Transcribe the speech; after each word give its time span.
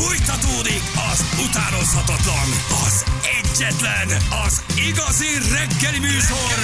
Fújtatódik 0.00 0.82
az 1.12 1.24
utánozhatatlan, 1.48 2.48
az 2.86 3.04
egyetlen, 3.40 4.08
az 4.46 4.62
igazi 4.88 5.26
reggeli 5.52 5.98
műsor. 5.98 6.54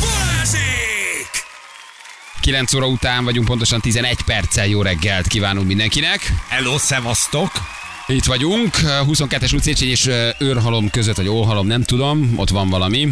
Balázsék! 0.00 1.30
9 2.40 2.74
óra 2.74 2.86
után 2.86 3.24
vagyunk, 3.24 3.46
pontosan 3.46 3.80
11 3.80 4.22
perccel 4.22 4.66
jó 4.66 4.82
reggelt 4.82 5.26
kívánunk 5.26 5.66
mindenkinek. 5.66 6.32
Hello, 6.48 6.78
szevasztok! 6.78 7.50
Itt 8.06 8.24
vagyunk, 8.24 8.74
22-es 8.82 9.54
utcécsény 9.54 9.88
és 9.88 10.10
őrhalom 10.38 10.90
között, 10.90 11.16
vagy 11.16 11.28
óhalom, 11.28 11.66
nem 11.66 11.82
tudom, 11.82 12.32
ott 12.36 12.50
van 12.50 12.68
valami. 12.68 13.08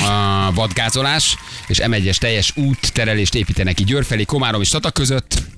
A 0.00 0.52
vadgázolás, 0.52 1.36
és 1.66 1.80
M1-es 1.82 2.16
teljes 2.16 2.52
út 2.56 2.92
terelést 2.92 3.34
építenek 3.34 3.74
ki 3.74 3.84
Győr 3.84 4.04
felé, 4.04 4.24
Komárom 4.24 4.60
és 4.60 4.68
Tata 4.68 4.90
között. 4.90 5.49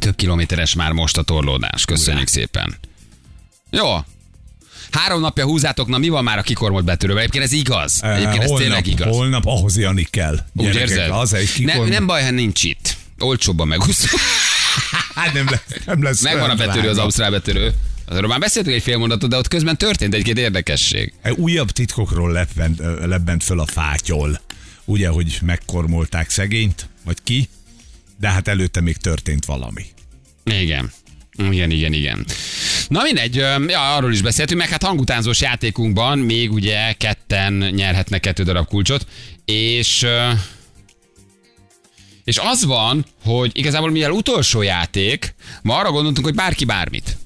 Több 0.00 0.16
kilométeres 0.16 0.74
már 0.74 0.92
most 0.92 1.18
a 1.18 1.22
torlódás. 1.22 1.84
Köszönjük 1.84 2.28
szépen. 2.28 2.76
Jó. 3.70 3.96
Három 4.90 5.20
napja 5.20 5.44
húzátok, 5.44 5.88
na 5.88 5.98
mi 5.98 6.08
van 6.08 6.24
már 6.24 6.38
a 6.38 6.42
kikormolt 6.42 6.84
betörővel? 6.84 7.20
Egyébként 7.20 7.44
ez 7.44 7.52
igaz. 7.52 8.02
Egyébként 8.02 8.42
ez 8.42 8.48
holnap, 8.48 8.58
tényleg 8.58 8.86
igaz. 8.86 9.16
Holnap 9.16 9.46
ahhoz 9.46 9.78
Jani 9.78 10.06
kell. 10.10 10.38
Úgy 10.54 10.74
érzed? 10.74 11.10
Az 11.10 11.32
egy 11.32 11.50
ne, 11.58 11.72
kikor... 11.72 11.88
nem 11.88 12.06
baj, 12.06 12.22
ha 12.22 12.30
nincs 12.30 12.64
itt. 12.64 12.96
Olcsóbban 13.18 13.68
megúszunk. 13.68 14.22
Hát 15.14 15.32
nem 15.32 15.46
lesz, 15.50 15.84
nem 15.84 16.02
lesz 16.02 16.20
Megvan 16.20 16.50
a 16.50 16.54
betörő, 16.54 16.88
az 16.88 16.98
ausztrál 16.98 17.30
betörő. 17.30 17.74
Arról 18.06 18.28
már 18.28 18.38
beszéltünk 18.38 18.76
egy 18.76 18.82
fél 18.82 18.96
mondatot, 18.96 19.30
de 19.30 19.36
ott 19.36 19.48
közben 19.48 19.76
történt 19.76 20.14
egy-két 20.14 20.38
érdekesség. 20.38 21.12
Újabb 21.36 21.70
titkokról 21.70 22.32
lebbent, 22.32 22.80
lebbent 23.04 23.44
föl 23.44 23.60
a 23.60 23.66
fátyol. 23.66 24.40
Ugye, 24.84 25.08
hogy 25.08 25.38
megkormolták 25.42 26.30
szegényt, 26.30 26.88
vagy 27.04 27.16
ki, 27.24 27.48
de 28.20 28.28
hát 28.28 28.48
előtte 28.48 28.80
még 28.80 28.96
történt 28.96 29.44
valami. 29.44 29.84
Igen. 30.44 30.92
Igen, 31.36 31.70
igen, 31.70 31.92
igen. 31.92 32.26
Na 32.88 33.02
mindegy, 33.02 33.34
ja, 33.66 33.94
arról 33.94 34.12
is 34.12 34.22
beszéltünk, 34.22 34.60
meg 34.60 34.68
hát 34.68 34.82
hangutánzós 34.82 35.40
játékunkban 35.40 36.18
még 36.18 36.52
ugye 36.52 36.92
ketten 36.92 37.52
nyerhetnek 37.52 38.20
kettő 38.20 38.42
darab 38.42 38.66
kulcsot, 38.66 39.06
és 39.44 40.06
és 42.24 42.38
az 42.38 42.64
van, 42.64 43.04
hogy 43.24 43.50
igazából 43.54 43.90
mivel 43.90 44.10
utolsó 44.10 44.62
játék, 44.62 45.34
ma 45.62 45.76
arra 45.76 45.90
gondoltunk, 45.90 46.26
hogy 46.26 46.34
bárki 46.34 46.64
bármit. 46.64 47.16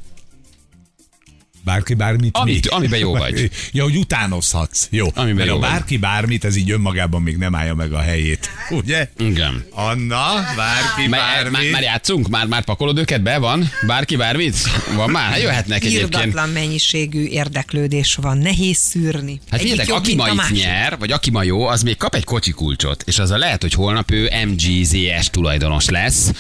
Bárki 1.65 1.95
bármit 1.95 2.37
Amit- 2.37 2.65
mi? 2.71 2.77
amiben 2.77 2.99
jó 2.99 3.17
vagy. 3.17 3.51
Ja, 3.73 3.83
hogy 3.83 3.97
utánozhatsz. 3.97 4.87
Jó. 4.91 5.07
Amiben 5.15 5.47
jó, 5.47 5.53
jó 5.55 5.59
vagy. 5.61 5.71
bárki 5.71 5.97
bármit, 5.97 6.45
ez 6.45 6.57
így 6.57 6.71
önmagában 6.71 7.23
még 7.23 7.37
nem 7.37 7.55
állja 7.55 7.75
meg 7.75 7.93
a 7.93 8.01
helyét. 8.01 8.51
Ugye? 8.71 9.09
Igen. 9.19 9.65
Anna, 9.71 10.25
bárki 10.57 11.09
Már, 11.09 11.21
már, 11.21 11.51
bármit. 11.51 11.73
már 11.73 11.83
játszunk? 11.83 12.29
Már, 12.29 12.47
már 12.47 12.65
pakolod 12.65 12.99
őket 12.99 13.23
be? 13.23 13.39
Van? 13.39 13.71
Bárki 13.87 14.17
bármit? 14.17 14.57
Van 14.97 15.11
már? 15.11 15.31
Hát 15.31 15.41
jöhetnek 15.41 15.85
egyébként. 15.85 16.15
Irdatlan 16.15 16.49
mennyiségű 16.49 17.25
érdeklődés 17.25 18.15
van, 18.15 18.39
nehéz 18.39 18.79
szűrni. 18.79 19.41
Hát 19.51 19.61
figyeljetek, 19.61 19.95
aki 19.95 20.15
ma 20.15 20.25
a 20.25 20.33
itt 20.49 20.57
nyer, 20.57 20.99
vagy 20.99 21.13
aki 21.13 21.31
ma 21.31 21.43
jó, 21.43 21.67
az 21.67 21.83
még 21.83 21.97
kap 21.97 22.15
egy 22.15 22.25
kocsi 22.25 22.51
kulcsot, 22.51 23.03
és 23.07 23.19
az 23.19 23.31
a 23.31 23.39
lehet, 23.39 23.61
hogy 23.63 23.73
holnap 23.73 24.11
ő 24.11 24.31
MGZS 24.47 25.31
tulajdonos 25.31 25.89
lesz, 25.89 26.31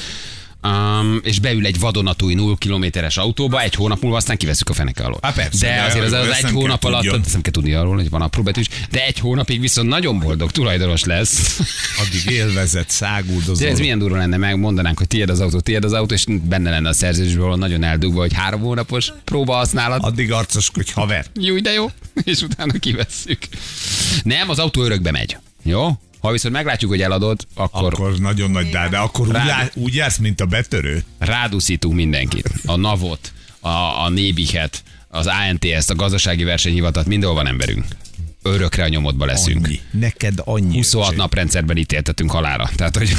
um, 0.64 1.20
és 1.22 1.38
beül 1.38 1.66
egy 1.66 1.78
vadonatúj 1.78 2.34
0 2.34 2.56
kilométeres 2.56 3.16
autóba, 3.16 3.60
egy 3.60 3.74
hónap 3.74 4.00
múlva 4.00 4.16
aztán 4.16 4.36
kiveszük 4.36 4.68
a 4.68 4.72
feneke 4.72 5.04
alól. 5.04 5.18
Há, 5.22 5.32
persze, 5.32 5.66
de 5.66 5.74
de 5.74 5.82
azért 5.82 6.04
az, 6.04 6.12
az 6.12 6.44
egy 6.44 6.50
hónap 6.50 6.84
alatt, 6.84 7.00
tudjon. 7.02 7.20
nem 7.32 7.42
kell 7.42 7.52
tudni 7.52 7.72
arról, 7.72 7.94
hogy 7.94 8.10
van 8.10 8.22
apró 8.22 8.42
betűs, 8.42 8.68
de 8.90 9.04
egy 9.04 9.18
hónapig 9.18 9.60
viszont 9.60 9.88
nagyon 9.88 10.18
boldog 10.18 10.50
tulajdonos 10.50 11.04
lesz. 11.04 11.60
Addig 12.06 12.34
élvezett, 12.34 12.88
száguldozol. 12.90 13.66
De 13.66 13.68
ez 13.68 13.78
milyen 13.78 13.98
durva 13.98 14.16
lenne, 14.16 14.36
meg 14.36 14.58
mondanánk, 14.58 14.98
hogy 14.98 15.06
tiéd 15.06 15.30
az 15.30 15.40
autó, 15.40 15.60
tiéd 15.60 15.84
az 15.84 15.92
autó, 15.92 16.14
és 16.14 16.24
benne 16.42 16.70
lenne 16.70 16.88
a 16.88 16.92
szerződésből 16.92 17.54
nagyon 17.54 17.82
eldugva, 17.82 18.20
hogy 18.20 18.32
három 18.32 18.60
hónapos 18.60 19.12
próba 19.24 19.54
használat. 19.54 20.02
Addig 20.02 20.32
arcoskodj, 20.32 20.92
haver. 20.92 21.26
Jó, 21.40 21.58
de 21.58 21.72
jó. 21.72 21.90
És 22.24 22.40
utána 22.42 22.72
kivesszük. 22.72 23.38
Nem, 24.22 24.50
az 24.50 24.58
autó 24.58 24.82
örökbe 24.82 25.10
megy. 25.10 25.36
Jó? 25.62 25.98
Ha 26.24 26.32
viszont 26.32 26.54
meglátjuk, 26.54 26.90
hogy 26.90 27.02
eladod, 27.02 27.46
akkor, 27.54 27.92
akkor 27.92 28.18
nagyon 28.18 28.50
nagy 28.50 28.68
dá, 28.68 28.88
de 28.88 28.96
akkor 28.96 29.26
úgy, 29.26 29.32
Rád- 29.32 29.46
lá, 29.46 29.68
úgy 29.74 29.94
jársz, 29.94 30.16
mint 30.16 30.40
a 30.40 30.46
betörő. 30.46 31.04
ráduszítunk 31.18 31.94
mindenkit. 31.94 32.50
A 32.66 32.76
NAV-ot, 32.76 33.32
a, 33.60 33.68
a 34.04 34.08
Nébihet, 34.08 34.82
az 35.08 35.26
ANTS-t, 35.26 35.90
a 35.90 35.94
gazdasági 35.94 36.44
versenyhivatat, 36.44 37.06
mindenhol 37.06 37.36
van 37.36 37.46
emberünk. 37.46 37.84
Örökre 38.42 38.84
a 38.84 38.88
nyomodba 38.88 39.24
leszünk. 39.24 39.66
Annyi. 39.66 39.80
Neked 39.90 40.40
annyi. 40.44 40.76
26 40.76 41.06
öcsém. 41.06 41.18
naprendszerben 41.18 41.76
ítéltetünk 41.76 42.30
halára. 42.30 42.70
Tehát, 42.76 42.96
hogy 42.96 43.12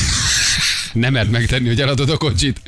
nem 0.93 1.13
mert 1.13 1.31
megtenni, 1.31 1.67
hogy 1.67 1.81
eladod 1.81 2.09
a 2.09 2.17
kocsit. 2.17 2.61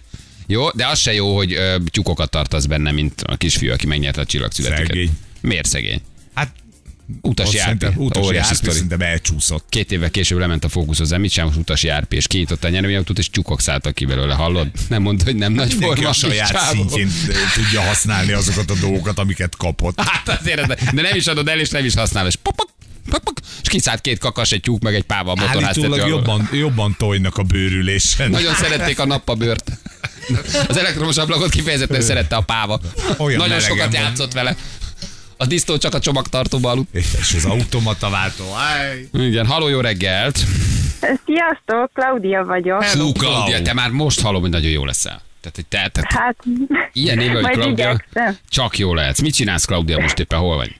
Jó, 0.47 0.69
de 0.71 0.87
az 0.87 0.99
se 0.99 1.13
jó, 1.13 1.35
hogy 1.35 1.53
ö, 1.53 1.75
tyúkokat 1.85 2.29
tartasz 2.29 2.65
benne, 2.65 2.91
mint 2.91 3.21
a 3.21 3.35
kisfiú, 3.35 3.71
aki 3.71 3.87
megnyerte 3.87 4.21
a 4.21 4.25
csillagszületeket. 4.25 4.87
Szegény. 4.87 5.11
Miért 5.41 5.67
szegény? 5.67 6.01
Hát 6.33 6.51
Utasi 7.21 7.57
szerintem 7.57 7.93
utasi 7.95 8.39
sztori. 8.55 8.71
szerintem 8.73 9.01
elcsúszott. 9.01 9.65
Két 9.69 9.91
évvel 9.91 10.09
később 10.09 10.37
lement 10.39 10.63
a 10.63 10.69
fókuszhoz, 10.69 11.11
mit 11.11 11.31
sem 11.31 11.51
utasi 11.57 11.87
árpi, 11.87 12.15
és 12.15 12.27
kinyitotta 12.27 12.67
a 12.67 12.69
nyereményautót, 12.69 13.17
és 13.17 13.29
tyúkok 13.29 13.61
szálltak 13.61 13.95
ki 13.95 14.05
belőle, 14.05 14.33
hallod? 14.33 14.67
Nem 14.89 15.01
mondta, 15.01 15.23
hogy 15.23 15.35
nem 15.35 15.53
nagy 15.53 15.67
Mindenki 15.67 15.93
forma. 15.95 16.09
a 16.09 16.13
saját 16.13 16.51
csávó. 16.51 16.71
szintjén 16.73 17.11
ö, 17.27 17.33
tudja 17.55 17.81
használni 17.81 18.31
azokat 18.31 18.71
a 18.71 18.75
dolgokat, 18.79 19.19
amiket 19.19 19.55
kapott. 19.57 20.01
Hát 20.01 20.39
azért, 20.39 20.67
de 20.67 21.01
nem 21.01 21.15
is 21.15 21.27
adod 21.27 21.47
el, 21.47 21.59
és 21.59 21.69
nem 21.69 21.85
is 21.85 21.93
használod, 21.93 22.29
és 22.29 22.35
popak, 22.41 22.69
popak, 23.09 23.39
és 23.61 23.69
kiszállt 23.69 24.01
két 24.01 24.17
kakas, 24.19 24.51
egy 24.51 24.61
tyúk, 24.61 24.81
meg 24.81 24.95
egy 24.95 25.03
páva 25.03 25.31
a 25.31 25.35
motorháztető 25.35 26.07
jobban, 26.07 26.49
jobban 26.51 26.95
tojnak 26.97 27.37
a 27.37 27.43
bőrülésen. 27.43 28.29
Nagyon 28.29 28.53
szerették 28.53 28.99
a 28.99 29.05
nappabőrt. 29.05 29.71
Az 30.67 30.77
elektromos 30.77 31.17
ablakot 31.17 31.49
kifejezetten 31.49 32.01
szerette 32.01 32.35
a 32.35 32.41
páva. 32.41 32.79
Olyan 33.17 33.37
Nagyon 33.37 33.59
sokat 33.59 33.91
van. 33.91 34.01
játszott 34.01 34.33
vele. 34.33 34.55
A 35.37 35.45
disztó 35.45 35.77
csak 35.77 35.93
a 35.93 35.99
csomagtartóba 35.99 36.69
aludt. 36.69 36.95
És 36.95 37.33
az 37.35 37.45
automata 37.45 38.09
váltó. 38.09 38.43
Áj. 38.55 39.07
Igen, 39.13 39.45
haló, 39.45 39.67
jó 39.67 39.79
reggelt. 39.79 40.39
Sziasztok, 41.25 41.91
Klaudia 41.93 42.45
vagyok. 42.45 42.83
Hello. 42.83 43.11
Klaudia, 43.11 43.61
te 43.61 43.73
már 43.73 43.89
most 43.89 44.21
hallom, 44.21 44.41
hogy 44.41 44.49
nagyon 44.49 44.71
jó 44.71 44.85
leszel. 44.85 45.21
Tehát, 45.41 45.55
hogy 45.55 45.65
te, 45.65 46.01
te 46.01 46.17
Hát, 46.19 46.35
ilyen 46.93 47.17
néve, 47.17 47.41
hogy 47.47 47.67
igyekszem. 47.67 48.37
csak 48.49 48.77
jó 48.77 48.93
lehetsz. 48.93 49.21
Mit 49.21 49.33
csinálsz, 49.33 49.65
Klaudia, 49.65 49.99
most 49.99 50.19
éppen 50.19 50.39
hol 50.39 50.55
vagy? 50.55 50.75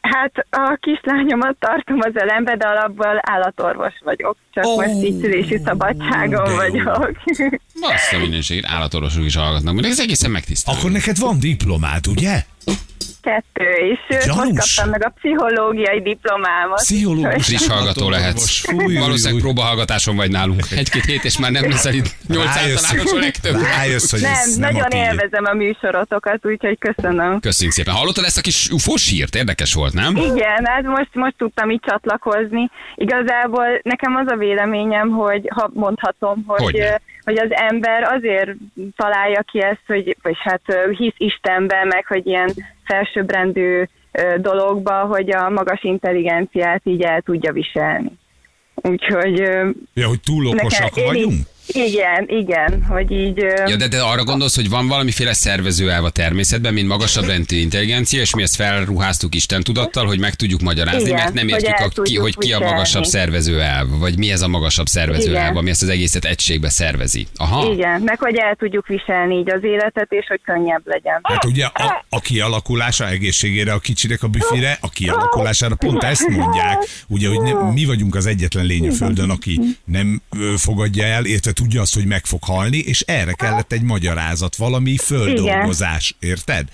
Hát 0.00 0.46
a 0.50 0.78
kislányomat 0.80 1.56
tartom 1.58 1.98
az 2.00 2.12
elembe, 2.14 2.56
de 2.56 2.66
alapból 2.66 3.20
állatorvos 3.22 3.92
vagyok. 4.04 4.36
Csak 4.52 4.64
oh, 4.64 4.76
most 4.76 5.04
így 5.04 5.20
szülési 5.20 5.60
szabadságon 5.64 6.54
vagyok. 6.54 7.10
Azt 7.80 8.12
a 8.12 8.18
mindenségét, 8.18 8.66
állatorvosok 8.66 9.24
is 9.24 9.36
hallgatnak. 9.36 9.72
Mondjuk 9.72 9.92
ez 9.92 10.00
egészen 10.00 10.30
megtisztelő. 10.30 10.78
Akkor 10.78 10.90
neked 10.90 11.18
van 11.18 11.38
diplomád, 11.38 12.06
ugye? 12.06 12.44
Kettő, 13.24 13.70
és 13.70 13.98
Gyanús. 14.26 14.52
most 14.52 14.76
kaptam 14.76 14.90
meg 14.90 15.04
a 15.04 15.12
pszichológiai 15.16 16.02
diplomámat. 16.02 16.78
Pszichológus. 16.80 17.46
Friss 17.46 17.66
hallgató 17.68 18.08
lehetsz. 18.10 18.60
Fúj, 18.60 18.96
Valószínűleg 18.96 19.42
próbahallgatáson 19.42 20.16
vagy 20.16 20.30
nálunk. 20.30 20.62
Egy-két 20.80 21.04
hét, 21.04 21.24
és 21.24 21.38
már 21.38 21.50
nem 21.50 21.70
leszel 21.70 21.94
itt. 21.94 22.16
Nyolc 22.28 22.54
Rájössz, 22.54 22.84
általános 22.84 23.12
a 23.12 23.16
legtöbb. 23.18 23.60
rájössz, 23.62 24.10
hogy 24.10 24.20
Nem, 24.20 24.32
ez 24.32 24.54
nem 24.56 24.72
nagyon 24.72 24.84
a 24.86 24.88
tiéd. 24.88 25.04
élvezem 25.04 25.44
a 25.44 25.52
műsorotokat, 25.54 26.46
úgyhogy 26.46 26.78
köszönöm. 26.78 27.40
Köszönjük 27.40 27.74
szépen. 27.74 27.94
Hallottad 27.94 28.24
ezt 28.24 28.38
a 28.38 28.40
kis 28.40 28.68
ufós 28.70 29.08
hírt? 29.08 29.34
Érdekes 29.34 29.74
volt, 29.74 29.92
nem? 29.92 30.16
Igen, 30.16 30.64
hát 30.64 30.82
most, 30.82 31.08
most 31.12 31.34
tudtam 31.38 31.70
így 31.70 31.80
csatlakozni. 31.86 32.70
Igazából 32.94 33.66
nekem 33.82 34.16
az 34.16 34.26
a 34.32 34.36
véleményem, 34.36 35.10
hogy 35.10 35.48
ha 35.54 35.70
mondhatom, 35.72 36.44
hogy, 36.46 36.62
Hogyne. 36.62 36.90
hogy, 36.90 37.00
hogy 37.24 37.38
az 37.38 37.48
ember 37.50 38.02
azért 38.02 38.50
találja 38.96 39.42
ki 39.42 39.62
ezt, 39.62 39.82
hogy, 39.86 40.16
vagy 40.22 40.36
hát 40.38 40.60
hisz 40.96 41.14
Istenben, 41.16 41.86
meg 41.86 42.06
hogy 42.06 42.26
ilyen 42.26 42.50
felsőbbrendű 42.84 43.82
dologba, 44.36 44.92
hogy 44.92 45.30
a 45.30 45.48
magas 45.50 45.82
intelligenciát 45.82 46.80
így 46.84 47.02
el 47.02 47.20
tudja 47.20 47.52
viselni. 47.52 48.12
Úgyhogy 48.74 49.38
Ja, 49.94 50.06
hogy 50.08 50.20
túl 50.20 50.46
okosak 50.46 50.96
így- 50.96 51.04
vagyunk? 51.04 51.34
Igen, 51.66 52.28
igen, 52.28 52.84
hogy 52.88 53.10
így... 53.10 53.36
Ja, 53.66 53.76
de, 53.76 53.88
de 53.88 54.02
arra 54.02 54.24
gondolsz, 54.24 54.54
hogy 54.54 54.68
van 54.68 54.88
valamiféle 54.88 55.32
szervezőelv 55.32 56.04
a 56.04 56.10
természetben, 56.10 56.72
mint 56.72 56.88
magasabb 56.88 57.24
rendű 57.24 57.56
intelligencia, 57.56 58.20
és 58.20 58.34
mi 58.34 58.42
ezt 58.42 58.56
felruháztuk 58.56 59.34
Isten 59.34 59.62
tudattal, 59.62 60.06
hogy 60.06 60.18
meg 60.18 60.34
tudjuk 60.34 60.60
magyarázni, 60.60 61.08
Igen, 61.08 61.14
mert 61.14 61.32
nem 61.32 61.48
hogy 61.48 61.62
értjük, 61.62 61.78
el 61.78 61.90
a, 61.94 62.02
ki, 62.02 62.16
hogy 62.16 62.36
ki 62.36 62.52
a 62.52 62.58
magasabb 62.58 63.04
szervezőelv, 63.04 63.88
vagy 63.98 64.18
mi 64.18 64.30
ez 64.30 64.42
a 64.42 64.48
magasabb 64.48 64.86
szervezőelv, 64.86 65.44
Igen. 65.44 65.56
ami 65.56 65.70
ezt 65.70 65.82
az 65.82 65.88
egészet 65.88 66.24
egységbe 66.24 66.68
szervezi. 66.68 67.26
Aha. 67.36 67.72
Igen, 67.72 68.00
meg 68.00 68.18
hogy 68.18 68.36
el 68.36 68.54
tudjuk 68.54 68.86
viselni 68.86 69.36
így 69.36 69.50
az 69.50 69.64
életet, 69.64 70.12
és 70.12 70.26
hogy 70.28 70.40
könnyebb 70.44 70.82
legyen. 70.84 71.20
Hát 71.22 71.44
ugye 71.44 71.64
a, 71.64 72.04
a 72.08 72.20
kialakulása 72.20 73.08
egészségére 73.08 73.72
a 73.72 73.78
kicsinek 73.78 74.22
a 74.22 74.28
büfire, 74.28 74.78
a 74.80 74.88
kialakulására 74.88 75.74
pont 75.74 76.02
ezt 76.02 76.28
mondják, 76.28 76.78
ugye, 77.08 77.28
hogy 77.28 77.40
nem, 77.40 77.56
mi 77.56 77.84
vagyunk 77.84 78.14
az 78.14 78.26
egyetlen 78.26 78.64
lény 78.64 78.88
a 78.88 78.92
Földön, 78.92 79.30
aki 79.30 79.60
nem 79.84 80.22
fogadja 80.56 81.04
el, 81.04 81.24
érte 81.24 81.52
tudja 81.54 81.80
azt, 81.80 81.94
hogy 81.94 82.06
meg 82.06 82.24
fog 82.24 82.44
halni, 82.44 82.78
és 82.78 83.00
erre 83.00 83.32
kellett 83.32 83.72
egy 83.72 83.82
magyarázat, 83.82 84.56
valami 84.56 84.96
földolgozás, 84.96 86.16
érted? 86.20 86.68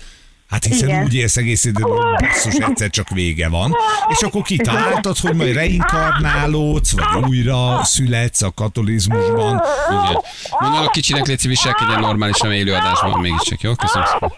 Hát 0.51 0.65
hiszen 0.65 0.87
Igen. 0.87 1.03
úgy 1.03 1.15
élsz 1.15 1.37
egész 1.37 1.63
hogy 1.63 1.73
basszus, 2.17 2.55
egyszer 2.55 2.89
csak 2.89 3.09
vége 3.09 3.49
van. 3.49 3.75
És 4.09 4.21
akkor 4.21 4.41
kitaláltad, 4.41 5.17
hogy 5.17 5.35
majd 5.35 5.53
reinkarnálódsz, 5.53 6.91
vagy 6.91 7.23
újra 7.27 7.83
születsz 7.83 8.41
a 8.41 8.51
katolizmusban. 8.51 9.61
Igen. 9.89 10.21
Mondom, 10.59 10.85
a 10.85 10.89
kicsinek 10.89 11.27
légy 11.27 11.47
viselkedjen 11.47 11.99
normálisan 11.99 12.51
élőadásban 12.51 13.19
mégiscsak, 13.19 13.61
jó? 13.61 13.75
Köszönöm 13.75 14.07
szépen. 14.07 14.31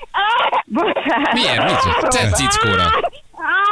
Miért? 1.34 1.64
Mit? 1.66 2.10
Te 2.10 2.30
cickóra. 2.30 2.92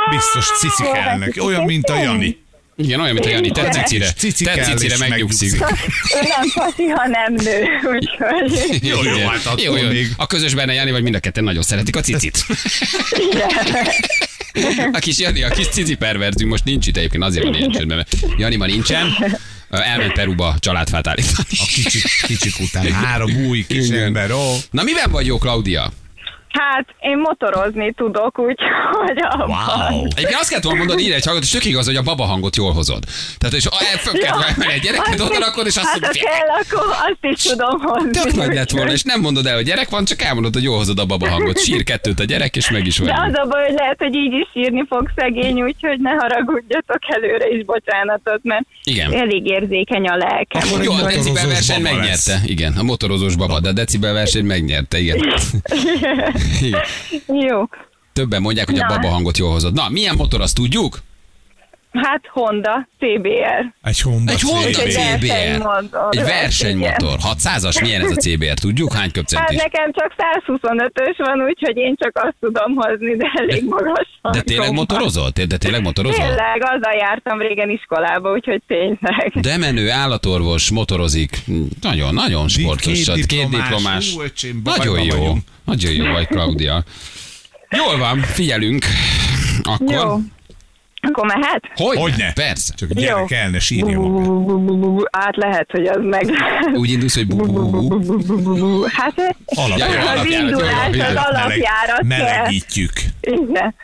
Biztos 0.10 0.46
cicikelnek. 0.60 1.38
Olyan, 1.46 1.64
mint 1.64 1.90
a 1.90 1.96
Jani. 1.96 2.38
Igen, 2.78 3.00
olyan, 3.00 3.14
mint 3.14 3.26
a 3.26 3.30
Jani. 3.30 3.52
Te 3.52 3.70
cicire. 3.70 4.12
Te 4.54 4.64
cicire 4.64 4.98
megnyugszik. 4.98 5.54
Ő 5.54 6.28
nem 6.28 6.50
pasi, 6.54 6.84
ha 6.88 7.08
nem 7.08 7.34
nő, 7.34 7.64
úgyhogy... 7.84 8.80
Jó, 8.84 9.04
jó, 9.04 9.16
Igen. 9.16 9.28
hát 9.28 9.62
jó, 9.62 9.76
jó. 9.78 9.88
még. 9.88 10.12
A 10.18 10.28
közös 10.28 10.54
benne 10.54 10.74
Jani, 10.74 10.92
vagy 10.92 11.04
mind 11.04 11.16
a 11.16 11.20
ketten 11.20 11.44
nagyon 11.44 11.64
szeretik 11.64 11.96
a 11.96 12.02
cicit. 12.02 12.46
A 14.92 15.00
kis 15.00 15.18
Jani, 15.18 15.44
a 15.44 15.50
kis 15.50 15.68
cici 15.68 15.96
perverzünk 15.96 16.50
most 16.50 16.64
nincs 16.64 16.88
itt 16.88 16.98
egyébként, 16.98 17.24
azért 17.24 17.44
van 17.46 17.54
ilyen 17.56 17.72
csöndben, 17.72 17.98
mert 17.98 18.16
Jani 18.38 18.56
ma 18.56 18.66
nincsen. 18.66 19.14
Elment 19.70 20.14
Peruba 20.14 20.56
családfát 20.60 21.08
állítani. 21.08 21.48
A 21.50 21.66
kicsik, 21.74 22.04
kicsik 22.28 22.60
után 22.60 22.92
három 22.92 23.46
új 23.46 23.66
kis 23.68 23.88
Igen. 23.88 24.04
ember, 24.04 24.32
ó. 24.32 24.56
Na 24.72 24.84
miben 24.84 25.12
vagy 25.12 25.26
jó, 25.26 25.38
Klaudia? 25.38 25.92
Hát, 26.52 26.86
én 27.00 27.18
motorozni 27.18 27.94
tudok, 27.94 28.40
úgyhogy 28.40 29.18
abban. 29.30 29.48
Wow. 29.48 30.04
Egyébként 30.06 30.40
azt 30.40 30.50
kellett 30.50 30.64
volna 30.64 30.80
mondani 30.80 31.02
ide 31.04 31.16
egy 31.16 31.24
hallgató, 31.26 31.46
és 31.46 31.52
tök 31.52 31.66
igaz, 31.66 31.86
hogy 31.86 31.96
a 31.96 32.02
baba 32.02 32.24
hangot 32.26 32.56
jól 32.56 32.72
hozod. 32.74 33.04
Tehát, 33.38 33.56
és 33.56 33.66
el- 33.66 33.98
föl 33.98 34.14
kell 34.14 34.38
Ja. 34.40 34.46
emelni 34.48 34.74
egy 34.74 34.82
gyereket, 34.82 35.20
oda 35.20 35.40
rakod, 35.40 35.66
és 35.66 35.76
azt 35.76 35.86
hát, 35.86 36.00
mondod, 36.00 36.22
kell, 36.22 36.48
akkor 36.62 36.96
azt 37.10 37.18
is 37.36 37.42
tudom 37.44 37.80
hozni. 37.80 38.10
tök 38.12 38.34
nagy 38.36 38.54
lett 38.54 38.70
volna, 38.70 38.92
és 38.92 39.04
nem 39.04 39.20
mondod 39.22 39.46
el, 39.46 39.56
hogy 39.56 39.64
gyerek 39.66 39.90
van, 39.90 40.06
csak 40.06 40.22
elmondod, 40.22 40.54
hogy 40.54 40.64
jól 40.64 40.78
hozod 40.78 41.00
a 41.00 41.06
baba 41.06 41.30
hangot. 41.30 41.60
Sír 41.60 41.84
kettőt 41.84 42.20
a 42.20 42.24
gyerek, 42.24 42.56
és 42.56 42.70
meg 42.70 42.86
is 42.86 42.98
vagy. 42.98 43.08
De 43.08 43.14
az 43.28 43.34
a 43.34 43.48
baj, 43.50 43.66
hogy 43.66 43.76
lehet, 43.78 43.98
hogy 43.98 44.16
így 44.16 44.34
is 44.34 44.48
sírni 44.54 44.84
fog 44.90 45.12
szegény, 45.16 45.62
úgyhogy 45.62 46.00
ne 46.00 46.10
haragudjatok 46.12 47.00
előre 47.08 47.48
is 47.48 47.66
bocsánatot, 47.66 48.40
mert 48.44 48.66
Igen. 48.84 49.14
elég 49.14 49.46
érzékeny 49.48 50.08
a 50.08 50.16
lelkem. 50.16 50.62
Akkor 50.68 50.84
Jó, 50.84 50.92
a 50.94 51.02
decibel 51.02 51.48
verseny 51.48 51.82
megnyerte. 51.82 52.08
lesz. 52.08 52.32
Igen, 52.46 52.74
a 52.78 52.84
motorozós 52.84 53.36
baba, 53.36 53.60
de 53.60 53.70
a 53.70 53.74
decibel 53.74 54.14
verseny 54.14 54.46
megnyerte, 54.46 55.00
igen. 55.00 55.20
Jó. 57.48 57.64
Többen 58.14 58.42
mondják, 58.42 58.70
hogy 58.70 58.80
a 58.80 58.88
Na. 58.88 58.96
baba 58.96 59.08
hangot 59.08 59.38
jól 59.38 59.52
hozod. 59.52 59.74
Na, 59.74 59.90
milyen 59.90 60.16
motor, 60.16 60.42
azt 60.42 60.56
tudjuk? 60.56 61.00
Hát 61.92 62.22
Honda 62.32 62.88
CBR. 63.00 63.74
Egy 63.84 64.02
Honda 64.02 64.32
Egy 64.32 64.42
Honda 64.42 64.68
CBR. 64.70 64.90
CBR. 64.92 65.28
versenymotor. 65.28 66.08
Egy 66.12 66.24
versenymotor. 66.24 67.18
600-as, 67.34 67.82
milyen 67.82 68.02
ez 68.02 68.12
a 68.12 68.16
CBR, 68.16 68.54
tudjuk? 68.54 68.94
Hány 68.94 69.02
Hát 69.02 69.12
köpcentis? 69.12 69.58
nekem 69.58 69.92
csak 69.94 70.14
125-ös 70.18 71.16
van, 71.18 71.42
úgyhogy 71.42 71.78
én 71.78 71.96
csak 72.00 72.12
azt 72.24 72.36
tudom 72.40 72.76
hozni, 72.76 73.16
de 73.16 73.26
elég 73.34 73.64
magas. 73.68 74.20
De 74.32 74.42
tényleg 74.42 74.72
motorozol? 74.74 75.30
De 75.48 75.58
tényleg 75.58 75.82
motorozol? 75.82 76.26
Tényleg, 76.26 76.62
azzal 76.64 76.94
jártam 77.00 77.40
régen 77.40 77.70
iskolába, 77.70 78.32
úgyhogy 78.32 78.62
tényleg. 78.68 79.32
De 79.42 79.58
menő 79.58 79.90
állatorvos, 79.90 80.70
motorozik. 80.70 81.38
Nagyon, 81.82 82.14
nagyon 82.14 82.48
sportos. 82.48 83.04
két 83.06 83.26
Két 83.26 83.50
diplomás. 83.50 84.16
Ú, 84.16 84.22
öcsém, 84.22 84.62
Nagyon 84.64 85.04
jó. 85.04 85.18
vagyunk. 85.18 85.44
Nagyon 85.66 85.92
jó 85.94 86.12
vagy, 86.12 86.28
Claudia. 86.28 86.84
Jól 87.70 87.98
van, 87.98 88.20
figyelünk. 88.20 88.86
Akkor... 89.64 89.94
Jó. 89.94 90.18
Akkor 91.02 91.26
mehet? 91.26 91.64
Hogy? 91.76 91.98
Hogyne? 91.98 92.34
Persze. 92.34 92.74
Csak 92.76 92.90
Jó. 92.94 93.18
el 93.30 93.50
ne 93.50 93.60
sírja. 93.60 94.00
Hát 95.12 95.36
lehet, 95.36 95.72
hogy 95.72 95.86
az 95.86 96.00
meg. 96.02 96.30
Úgy 96.74 96.90
indulsz, 96.90 97.16
hogy 97.16 97.28
bu 97.28 98.84
Hát 98.84 99.14
eh, 99.18 100.20
az 100.20 100.26
indulás, 100.26 100.88
az 100.88 101.16
alapjárat 101.16 102.08
kell. 102.08 102.18
Melegítjük. 102.18 102.92
Igen. 103.22 103.76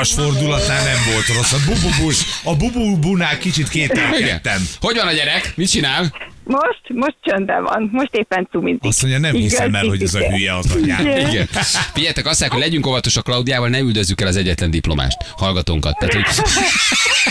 Magas 0.00 0.14
fordulatnál 0.14 0.84
nem 0.84 1.12
volt 1.12 1.26
rossz. 1.26 1.52
A 1.52 1.58
bububus, 1.66 2.24
a 2.44 2.56
bububunál 2.56 3.38
kicsit 3.38 3.68
kételkedtem. 3.68 4.68
Hogy 4.80 4.96
van 4.96 5.06
a 5.06 5.12
gyerek? 5.12 5.52
Mit 5.56 5.70
csinál? 5.70 6.12
Most, 6.44 6.80
most 6.88 7.16
csöndben 7.22 7.62
van. 7.62 7.88
Most 7.92 8.14
éppen 8.14 8.48
cumizik. 8.50 8.78
Azt 8.82 9.02
mondja, 9.02 9.20
nem 9.20 9.34
hiszem 9.34 9.74
el, 9.74 9.86
hogy 9.86 10.02
ez 10.02 10.14
a 10.14 10.18
hülye 10.18 10.56
az 10.56 10.76
anyám. 10.82 11.06
Igen. 11.06 11.46
Figyeljetek, 11.92 12.26
azt 12.26 12.40
mondják, 12.40 12.50
hogy 12.50 12.60
legyünk 12.60 12.86
óvatosak 12.86 13.24
Klaudiával, 13.24 13.68
ne 13.68 13.78
üldözzük 13.78 14.20
el 14.20 14.26
az 14.26 14.36
egyetlen 14.36 14.70
diplomást, 14.70 15.16
hallgatónkat. 15.36 15.98
Tehát, 15.98 16.14
hogy... 16.14 16.24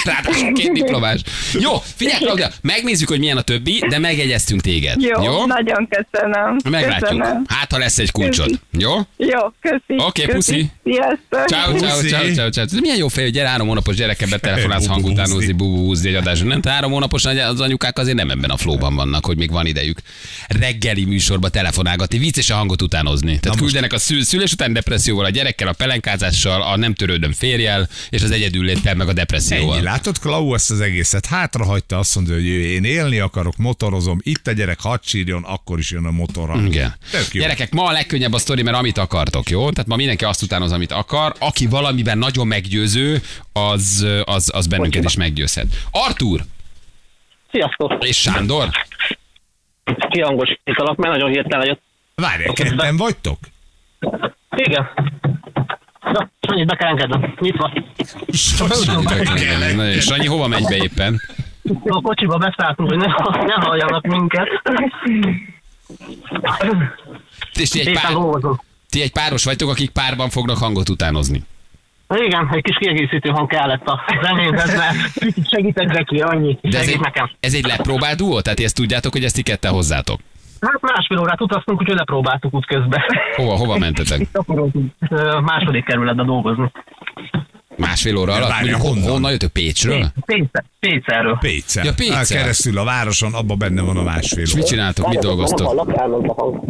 Ráadásul 0.04 0.54
két 0.54 0.72
diplomás. 0.72 1.22
Jó, 1.54 1.72
figyelj, 1.96 2.24
Klaudia, 2.24 2.48
megnézzük, 2.62 3.08
hogy 3.08 3.20
milyen 3.20 3.38
a 3.38 3.42
többi, 3.42 3.84
de 3.90 4.00
megegyeztünk 4.00 4.62
téged. 4.62 5.02
Jó, 5.02 5.24
Jó? 5.24 5.46
nagyon 5.46 5.88
köszönöm. 5.90 6.58
Meglátjuk. 6.70 7.10
Köszönöm. 7.10 7.44
Hát, 7.48 7.72
ha 7.72 7.78
lesz 7.78 7.98
egy 7.98 8.12
kulcsod. 8.12 8.60
Jó? 8.72 8.92
Jó, 9.18 9.40
köszi. 9.62 10.04
Oké, 10.04 10.22
köszi. 10.26 10.36
puszi. 10.36 10.70
Sziasztok. 10.84 11.46
Ciao, 11.48 11.74
ciao, 11.76 12.02
ciao, 12.02 12.32
ciao, 12.34 12.50
ciao. 12.50 12.64
Ez 12.66 12.72
milyen 12.72 12.98
jó 12.98 13.08
fej, 13.08 13.24
hogy 13.24 13.34
gyere 13.34 13.48
három 13.48 13.68
hónapos 13.68 13.96
gyerekkel 13.96 14.28
betelefonálsz 14.30 14.86
Bububúzni. 14.86 15.16
hangutánozni, 15.16 15.54
bubúzni 15.54 16.10
egy 16.10 16.16
adásra. 16.16 16.46
Nem, 16.46 16.62
három 16.64 16.92
hónapos 16.92 17.26
az 17.26 17.62
anyukák 17.62 17.98
azért 17.98 18.18
nem 18.18 18.30
ebben 18.30 18.50
a 18.50 18.58
flóban 18.58 18.96
vannak, 19.00 19.26
hogy 19.26 19.38
még 19.38 19.52
van 19.52 19.66
idejük 19.66 20.02
reggeli 20.48 21.06
műsorba 21.06 21.50
telefonálgatni, 21.50 22.18
vicces 22.18 22.50
a 22.50 22.56
hangot 22.56 22.82
utánozni. 22.82 23.40
Tehát 23.40 23.46
most- 23.46 23.60
küldenek 23.60 23.94
a 23.94 23.98
szül- 23.98 24.24
szülés 24.24 24.52
után 24.52 24.74
depresszióval, 24.74 25.26
a 25.26 25.30
gyerekkel, 25.30 25.68
a 25.68 25.74
pelenkázással, 25.74 26.62
a 26.62 26.78
nem 26.78 26.94
törődöm 26.94 27.32
férjel, 27.34 27.90
és 28.10 28.22
az 28.22 28.32
egyedülléttel, 28.32 28.96
meg 28.96 29.08
a 29.08 29.14
depresszióval. 29.14 29.76
Ennyi, 29.76 29.84
látod, 29.84 30.20
Klau 30.20 30.54
ezt 30.54 30.72
az 30.72 30.80
egészet 30.82 31.26
hátra 31.26 31.66
hagyta, 31.66 31.98
azt 31.98 32.16
mondja, 32.16 32.34
hogy 32.34 32.46
én 32.46 32.84
élni 32.84 33.20
akarok, 33.20 33.58
motorozom, 33.58 34.20
itt 34.24 34.48
a 34.48 34.52
gyerek, 34.52 34.80
hadd 34.82 35.00
sírjon, 35.04 35.44
akkor 35.44 35.80
is 35.80 35.92
jön 35.92 36.06
a 36.06 36.12
motorra. 36.12 36.62
Igen. 36.66 36.96
Gyerekek, 37.32 37.72
ma 37.72 37.84
a 37.86 37.92
legkönnyebb 37.92 38.34
a 38.34 38.38
sztori, 38.38 38.62
mert 38.62 38.78
amit 38.78 38.98
akartok, 38.98 39.50
jó? 39.50 39.70
Tehát 39.72 39.90
ma 39.90 39.96
mindenki 39.96 40.24
azt 40.24 40.42
utánoz, 40.42 40.72
amit 40.72 40.92
akar. 40.92 41.36
Aki 41.40 41.66
valamiben 41.66 42.18
nagyon 42.18 42.48
meggyőző, 42.48 43.22
az, 43.54 44.06
az, 44.24 44.50
az 44.54 44.68
bennünket 44.68 45.04
is 45.04 45.16
meggyőzhet. 45.16 45.66
Artur 45.92 46.46
Sziasztok! 47.52 48.06
és 48.06 48.18
Sándor. 48.18 48.70
Kihangosítalak, 50.10 50.98
mert 50.98 51.14
nagyon 51.14 51.30
hirtelen 51.30 51.68
jött. 51.68 51.82
Várj, 52.16 52.44
ketten 52.54 52.98
vagytok? 52.98 53.40
Igen. 54.56 54.90
Na, 56.02 56.30
annyit 56.40 56.68
be 56.68 56.76
kell 56.76 56.88
engednem. 56.88 57.34
Nyitva. 57.40 57.72
Na, 59.76 60.00
Sanyi 60.00 60.26
hova 60.26 60.48
megy 60.48 60.64
be 60.64 60.76
éppen? 60.76 61.22
A 61.86 62.02
kocsiba 62.02 62.38
beszálltunk, 62.38 62.90
hogy 62.90 62.98
ne, 62.98 63.06
ne 63.46 63.54
halljanak 63.54 64.08
minket. 64.08 64.48
És 67.54 67.70
ti 67.70 67.80
egy, 67.80 67.94
pár, 67.94 68.14
ti 68.90 69.02
egy 69.02 69.12
páros 69.12 69.44
vagytok, 69.44 69.70
akik 69.70 69.90
párban 69.90 70.30
fognak 70.30 70.58
hangot 70.58 70.90
utánozni. 70.90 71.44
Igen, 72.16 72.50
egy 72.52 72.62
kis 72.64 72.76
kiegészítő 72.78 73.30
hang 73.30 73.50
kellett 73.50 73.88
a 73.88 74.02
zenéhez, 74.24 74.76
mert 74.78 75.14
kicsit 75.14 75.50
segítek 75.50 75.88
neki, 75.94 76.20
annyi. 76.22 76.58
De 76.62 76.78
ez 76.80 76.88
egy, 76.88 77.00
nekem. 77.00 77.30
ez 77.40 77.54
egy 77.54 77.66
lepróbált 77.66 78.18
duó? 78.18 78.42
Tehát 78.42 78.60
ezt 78.60 78.76
tudjátok, 78.76 79.12
hogy 79.12 79.24
ezt 79.24 79.36
ti 79.36 79.42
ketten 79.42 79.72
hozzátok? 79.72 80.20
Hát 80.62 80.82
másfél 80.82 81.18
órát 81.20 81.42
utaztunk, 81.42 81.80
úgyhogy 81.82 81.98
lepróbáltuk 81.98 82.54
útközben. 82.54 83.02
Hova, 83.36 83.56
hova 83.56 83.78
mentetek? 83.78 84.28
Második 85.42 85.86
kerületbe 85.86 86.24
dolgozni. 86.24 86.72
Másfél 87.78 88.18
óra 88.18 88.34
alatt? 88.34 88.50
várja, 88.50 88.78
honnan? 88.78 89.10
honnan 89.10 89.32
jöttök? 89.32 89.52
Pécsről? 89.52 90.06
Pécszer- 90.26 90.66
Pécserről. 90.80 91.38
Pécsel. 91.40 91.86
Ja, 91.86 91.94
Pécsel. 91.94 92.26
Keresztül 92.42 92.78
a 92.78 92.84
városon, 92.84 93.34
abban 93.34 93.58
benne 93.58 93.82
van 93.82 93.98
a 93.98 94.04
másfél 94.04 94.44
És 94.44 94.54
mit 94.54 94.64
óra. 94.64 94.72
csináltok? 94.72 95.08
Mit 95.08 95.20
dolgoztok? 95.20 95.68
Hallak, 95.68 95.98
elment 95.98 96.28
a 96.28 96.34
hang. 96.34 96.62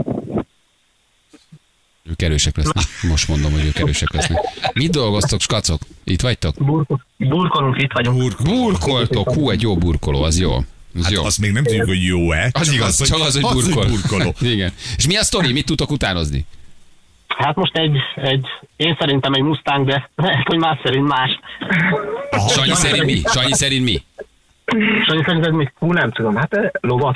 Ők 2.10 2.22
erősek 2.22 2.58
lesznek. 2.58 2.84
Most 3.10 3.28
mondom, 3.28 3.52
hogy 3.52 3.66
ők 3.66 3.80
erősek 3.80 4.14
lesznek. 4.14 4.40
Mit 4.74 4.92
dolgoztok, 4.92 5.42
skacok? 5.42 5.82
Itt 6.04 6.22
vagytok? 6.22 6.56
Burko- 6.66 7.02
Burkolunk, 7.18 7.82
itt 7.82 7.92
vagyunk. 7.94 8.18
Burkol. 8.18 8.46
Burkoltok. 8.56 9.34
Hú, 9.34 9.50
egy 9.50 9.62
jó 9.62 9.78
burkoló, 9.78 10.22
az 10.24 10.40
jó. 10.40 10.56
Az 10.96 11.04
Hát 11.04 11.12
jó. 11.12 11.24
azt 11.24 11.40
még 11.40 11.52
nem 11.52 11.64
tudjuk, 11.64 11.88
hogy 11.88 12.04
jó-e. 12.04 12.50
Az 12.54 12.72
igaz, 12.72 13.08
csak 13.08 13.20
az, 13.20 13.34
hogy 13.42 13.54
burkol. 13.54 13.86
burkoló. 13.86 14.34
Igen. 14.42 14.72
És 14.98 15.08
mi 15.08 15.18
a 15.18 15.24
sztori? 15.24 15.52
Mit 15.52 15.66
tudtok 15.66 15.92
utánozni? 15.92 16.46
Hát 17.28 17.56
most 17.56 17.76
egy, 17.78 17.98
egy, 18.16 18.46
én 18.76 18.96
szerintem 19.00 19.34
egy 19.34 19.42
Mustang, 19.42 19.88
de 19.88 20.10
lehet, 20.16 20.48
hogy 20.48 20.58
más 20.58 20.80
szerint 20.84 21.08
más. 21.08 21.40
Sanyi 22.50 22.74
szerint 22.74 23.06
mi? 23.06 23.22
Sanyi 23.26 23.54
szerint 23.54 23.84
mi? 23.84 24.04
Sanyi 25.08 25.24
szerinted 25.26 25.54
mi? 25.54 25.70
Hú, 25.80 25.92
nem 25.94 26.12
tudom, 26.12 26.36
hát 26.36 26.54
eh, 26.54 26.70
lovat. 26.82 27.16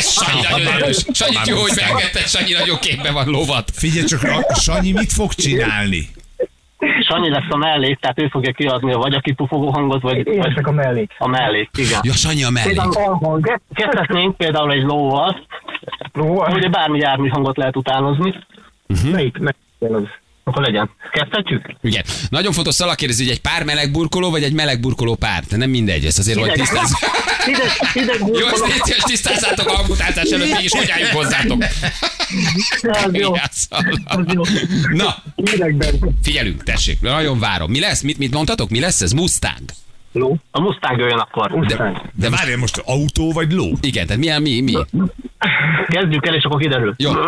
Sanyi 0.00 0.40
nagyon 0.50 0.72
erős. 0.72 1.04
Sanyi 1.12 1.36
jó, 1.44 1.56
hogy 1.56 1.72
beengedted, 1.76 2.26
Sanyi 2.26 2.52
nagyon 2.52 2.78
képben 2.80 3.12
van 3.12 3.28
lovat. 3.28 3.70
Figyelj 3.74 4.04
csak, 4.06 4.22
a 4.48 4.54
Sanyi 4.54 4.92
mit 4.92 5.12
fog 5.12 5.32
csinálni? 5.34 6.08
Sanyi 7.08 7.28
lesz 7.30 7.46
a 7.50 7.56
mellék, 7.56 7.98
tehát 7.98 8.20
ő 8.20 8.28
fogja 8.28 8.52
kiadni 8.52 8.92
a 8.92 8.98
vagy 8.98 9.14
a 9.14 9.20
kipufogó 9.20 9.70
hangot, 9.70 10.02
vagy, 10.02 10.26
Én 10.26 10.38
vagy 10.38 10.52
a 10.62 10.70
mellék. 10.70 11.10
a 11.18 11.28
mellék, 11.28 11.70
igen. 11.78 12.00
Ja, 12.02 12.12
Sanyi 12.12 12.42
a 12.44 12.50
mellé. 12.50 12.66
Például 12.66 13.40
ke- 13.40 13.60
kezdhetnénk 13.74 14.36
például 14.36 14.72
egy 14.72 14.82
lóval, 14.82 15.46
Ló, 16.12 16.44
ugye 16.48 16.68
bármi 16.68 16.98
jármű 16.98 17.28
hangot 17.28 17.56
lehet 17.56 17.76
utánozni. 17.76 18.34
melyik, 19.12 19.38
melyik 19.38 19.56
az? 19.96 20.02
Akkor 20.44 20.62
legyen. 20.62 20.90
Kezdhetjük? 21.12 21.74
Igen. 21.82 22.04
Nagyon 22.28 22.52
fontos 22.52 22.74
szalakérdező, 22.74 23.24
hogy 23.24 23.32
egy 23.32 23.40
pár 23.40 23.64
meleg 23.64 23.90
burkoló, 23.90 24.30
vagy 24.30 24.42
egy 24.42 24.52
meleg 24.52 24.80
burkoló 24.80 25.14
pár. 25.14 25.42
De 25.44 25.56
nem 25.56 25.70
mindegy, 25.70 26.04
ezt 26.04 26.18
azért 26.18 26.38
vagy 26.38 26.50
Hideg. 26.50 26.68
tisztáz. 26.68 26.96
Hideg, 27.46 27.70
hideg 27.92 28.18
Jó, 28.38 28.46
ezt 28.46 28.66
légy 28.68 28.82
szíves, 28.82 29.02
tisztázzátok 29.02 29.66
a 29.68 29.72
hangutánzás 29.76 30.30
előtt, 30.30 30.52
mégis 30.52 30.72
hogy 30.72 30.90
álljunk 30.90 31.12
hozzátok. 31.12 31.64
Az 32.82 33.08
jó. 33.12 33.32
Jó. 34.32 34.42
Na, 34.92 35.14
Hidegben. 35.36 35.94
figyelünk, 36.22 36.62
tessék, 36.62 37.00
nagyon 37.00 37.38
várom. 37.38 37.70
Mi 37.70 37.80
lesz? 37.80 38.00
Mit, 38.02 38.18
mit 38.18 38.32
mondtatok? 38.34 38.70
Mi 38.70 38.80
lesz 38.80 39.00
ez? 39.00 39.12
Mustang. 39.12 39.60
Ló. 40.12 40.36
A 40.50 40.60
Mustang 40.60 40.98
jöjjön 40.98 41.18
akkor. 41.18 41.66
De, 41.66 42.02
De 42.14 42.30
várjál 42.30 42.56
most 42.58 42.82
autó 42.84 43.32
vagy 43.32 43.52
ló? 43.52 43.72
igen, 43.80 44.06
tehát 44.06 44.20
milyen, 44.20 44.42
mi, 44.42 44.60
mi? 44.60 44.74
Kezdjük 45.88 46.26
el, 46.26 46.34
és 46.34 46.44
akkor 46.44 46.60
kiderül. 46.60 46.94
Jó. 46.96 47.10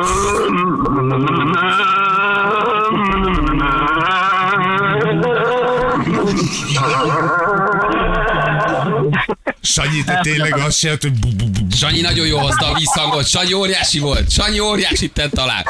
Sanyi, 9.61 10.05
te 10.05 10.21
tényleg 10.23 10.59
azt 10.59 10.79
se, 10.79 10.97
hogy 11.01 11.13
bu, 11.13 11.29
bu, 11.29 11.51
bu, 11.51 11.65
bu. 11.65 11.77
Sanyi 11.77 12.01
nagyon 12.01 12.27
jó 12.27 12.39
hozta 12.39 12.71
a 12.71 12.75
visszhangot, 12.75 13.29
Sanyi 13.29 13.53
óriási 13.53 13.99
volt, 13.99 14.31
Sanyi 14.31 14.59
óriási 14.59 15.09
tett 15.09 15.31
talán. 15.31 15.65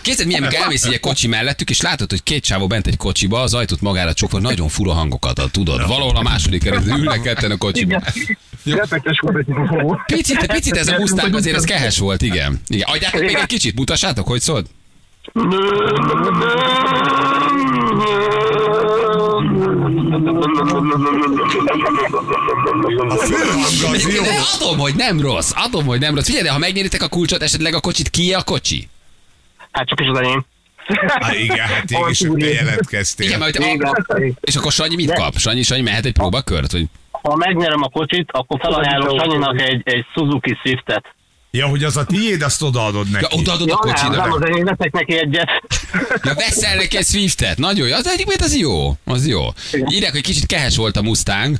Készed, 0.00 0.26
milyen, 0.26 0.42
amikor 0.42 0.58
elmész 0.58 0.84
egy 0.84 1.00
kocsi 1.00 1.26
mellettük, 1.26 1.70
és 1.70 1.80
látod, 1.80 2.10
hogy 2.10 2.22
két 2.22 2.44
csávó 2.44 2.66
bent 2.66 2.86
egy 2.86 2.96
kocsiba, 2.96 3.40
az 3.40 3.54
ajtót 3.54 3.80
magára 3.80 4.14
csukva, 4.14 4.38
nagyon 4.38 4.68
fura 4.68 4.92
hangokat 4.92 5.38
ad, 5.38 5.50
tudod. 5.50 5.86
Valahol 5.86 6.16
a 6.16 6.22
második 6.22 6.62
kerületben 6.62 6.98
ülnek 6.98 7.20
ketten 7.20 7.50
a 7.50 7.56
kocsiba. 7.56 8.02
Picit, 10.06 10.46
picit 10.46 10.76
ez 10.76 10.88
a 10.88 10.98
Mustang 10.98 11.34
azért 11.34 11.56
az 11.56 11.64
kehes 11.64 11.98
volt, 11.98 12.22
igen. 12.22 12.60
igen. 12.66 12.88
Adjátok 12.88 13.20
még 13.20 13.34
egy 13.34 13.46
kicsit, 13.46 13.74
mutassátok, 13.74 14.26
hogy 14.26 14.40
szólt. 14.40 14.66
A 15.36 15.42
főhang 23.16 23.94
az 23.94 24.14
jó. 24.14 24.22
De 24.22 24.40
adom, 24.60 24.78
hogy 24.78 24.94
nem 24.94 25.20
rossz, 25.20 25.52
adom, 25.54 25.84
hogy 25.84 26.00
nem 26.00 26.14
rossz. 26.14 26.24
Figyelj, 26.24 26.44
de 26.44 26.50
ha 26.50 26.58
megnyeritek 26.58 27.02
a 27.02 27.08
kulcsot, 27.08 27.42
esetleg 27.42 27.74
a 27.74 27.80
kocsit, 27.80 28.10
ki 28.10 28.34
a 28.34 28.42
kocsi? 28.42 28.88
Hát 29.70 29.86
csak 29.88 30.00
is 30.00 30.06
az 30.06 30.18
enyém. 30.18 30.44
Há, 31.06 31.34
igen, 31.34 31.66
hát 31.66 31.90
én 31.90 32.06
is 32.08 32.18
te 32.18 32.46
jelentkeztél. 32.46 33.26
Igen, 33.26 33.38
mert 33.38 33.56
a, 33.56 34.20
és 34.40 34.56
akkor 34.56 34.72
Sanyi 34.72 34.94
mit 34.94 35.12
kap? 35.12 35.38
Sanyi, 35.38 35.62
Sanyi 35.62 35.82
mehet 35.82 36.04
egy 36.04 36.12
próbakört? 36.12 36.72
Vagy? 36.72 36.84
Ha 37.10 37.36
megnyerem 37.36 37.82
a 37.82 37.88
kocsit, 37.88 38.28
akkor 38.32 38.60
felajánlok 38.60 39.20
Sanyinak 39.20 39.60
egy, 39.60 39.80
egy 39.84 40.04
Suzuki 40.14 40.58
Swiftet. 40.62 41.15
Ja, 41.56 41.66
hogy 41.66 41.84
az 41.84 41.96
a 41.96 42.04
tiéd, 42.04 42.42
azt 42.42 42.62
odaadod 42.62 43.06
Ja, 43.06 43.18
neki. 43.20 43.38
odaadod 43.38 43.70
a 43.70 43.72
Ja, 43.72 43.78
nem, 43.84 43.94
kocsidat. 43.94 44.24
nem 44.24 44.32
az 44.32 44.44
enyém, 44.44 44.64
veszek 44.64 44.92
neki 44.92 45.18
egyet. 45.18 45.48
Ja, 46.22 46.34
veszel 46.34 46.76
neki 46.76 46.96
egy 46.96 47.04
Swiftet. 47.04 47.58
Nagyon 47.58 47.88
jó. 47.88 47.94
Az 47.94 48.06
egyébként 48.08 48.40
az 48.40 48.56
jó. 48.56 48.96
Az 49.04 49.26
jó. 49.26 49.40
Írják, 49.88 50.12
hogy 50.12 50.20
kicsit 50.20 50.46
kehes 50.46 50.76
volt 50.76 50.96
a 50.96 51.02
Mustang, 51.02 51.56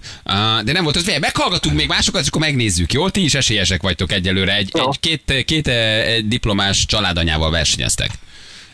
de 0.64 0.72
nem 0.72 0.84
volt 0.84 0.96
az. 0.96 1.02
Figyelj, 1.02 1.20
meghallgatunk 1.20 1.76
még 1.76 1.88
másokat, 1.88 2.20
és 2.20 2.28
akkor 2.28 2.40
megnézzük, 2.40 2.92
jó? 2.92 3.08
Ti 3.08 3.24
is 3.24 3.34
esélyesek 3.34 3.82
vagytok 3.82 4.12
egyelőre. 4.12 4.54
Egy, 4.56 4.70
Jó. 4.74 4.88
egy 4.88 5.00
két, 5.00 5.44
két 5.44 5.68
eh, 5.68 6.06
egy 6.06 6.28
diplomás 6.28 6.86
családanyával 6.86 7.50
versenyeztek. 7.50 8.10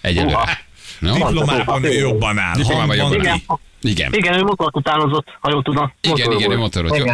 Egyelőre. 0.00 0.64
No? 0.98 1.12
Diplomában 1.12 1.84
ő 1.84 1.92
jobban 1.92 2.38
áll. 2.38 2.56
Diplomában 2.56 2.96
jobban 2.96 3.26
áll. 3.26 3.38
Igen. 3.82 4.12
Igen, 4.12 4.34
ő 4.34 4.42
motort 4.42 4.76
utánozott, 4.76 5.26
ha 5.40 5.50
jól 5.50 5.62
tudom. 5.62 5.92
Igen, 6.00 6.32
igen, 6.32 6.42
ő 6.50 6.56
volt. 6.56 6.58
motoros. 6.58 6.98
Jó. 6.98 7.04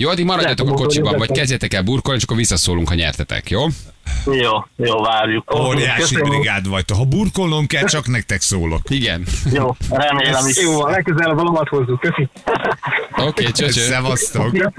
Jó, 0.00 0.08
addig 0.08 0.24
maradjatok 0.24 0.68
a 0.68 0.72
kocsiban, 0.72 1.18
vagy 1.18 1.30
kezdjetek 1.30 1.74
el 1.74 1.82
burkolni, 1.82 2.18
és 2.18 2.24
akkor 2.24 2.36
visszaszólunk, 2.36 2.88
ha 2.88 2.94
nyertetek, 2.94 3.50
jó? 3.50 3.66
Jó, 4.24 4.64
jó, 4.76 5.02
várjuk. 5.02 5.54
Óriási 5.54 6.00
Köszönöm. 6.00 6.28
brigád 6.28 6.68
vagytok. 6.68 6.96
Ha 6.96 7.04
burkolnom 7.04 7.66
kell, 7.66 7.84
csak 7.84 8.06
nektek 8.06 8.40
szólok. 8.40 8.80
Igen. 8.88 9.24
Jó, 9.52 9.76
remélem 9.90 10.46
is. 10.46 10.62
Jó, 10.62 10.86
legközelebb 10.86 11.38
a 11.38 11.42
lovat 11.42 11.68
hozzuk. 11.68 12.00
Köszi. 12.00 12.28
Oké, 13.10 13.22
okay, 13.26 13.52
csöcsö. 13.52 13.80
Szevasztok. 13.80 14.72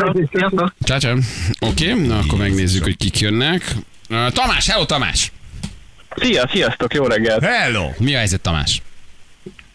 Csácsá. 0.80 1.12
Oké, 1.60 1.92
okay, 1.92 2.08
na 2.08 2.18
akkor 2.18 2.38
megnézzük, 2.38 2.84
hogy 2.84 2.98
kik 2.98 3.20
jönnek. 3.20 3.76
Tamás, 4.10 4.70
hello 4.70 4.86
Tamás! 4.86 5.32
Szia, 6.16 6.48
sziasztok, 6.52 6.94
jó 6.94 7.06
reggelt! 7.06 7.44
Hello. 7.44 7.90
Mi 7.98 8.14
a 8.14 8.18
helyzet 8.18 8.42
Tamás? 8.42 8.82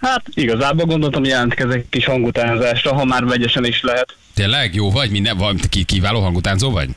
Hát 0.01 0.23
igazából 0.35 0.85
gondoltam 0.85 1.25
jelentkezek 1.25 1.89
kis 1.89 2.05
hangutánzásra, 2.05 2.95
ha 2.95 3.05
már 3.05 3.25
vegyesen 3.25 3.65
is 3.65 3.83
lehet. 3.83 4.17
Tényleg 4.35 4.75
jó 4.75 4.91
vagy? 4.91 5.11
Minden, 5.11 5.37
van, 5.37 5.61
ki, 5.69 5.85
kiváló 5.85 6.21
hangutánzó 6.21 6.71
vagy? 6.71 6.89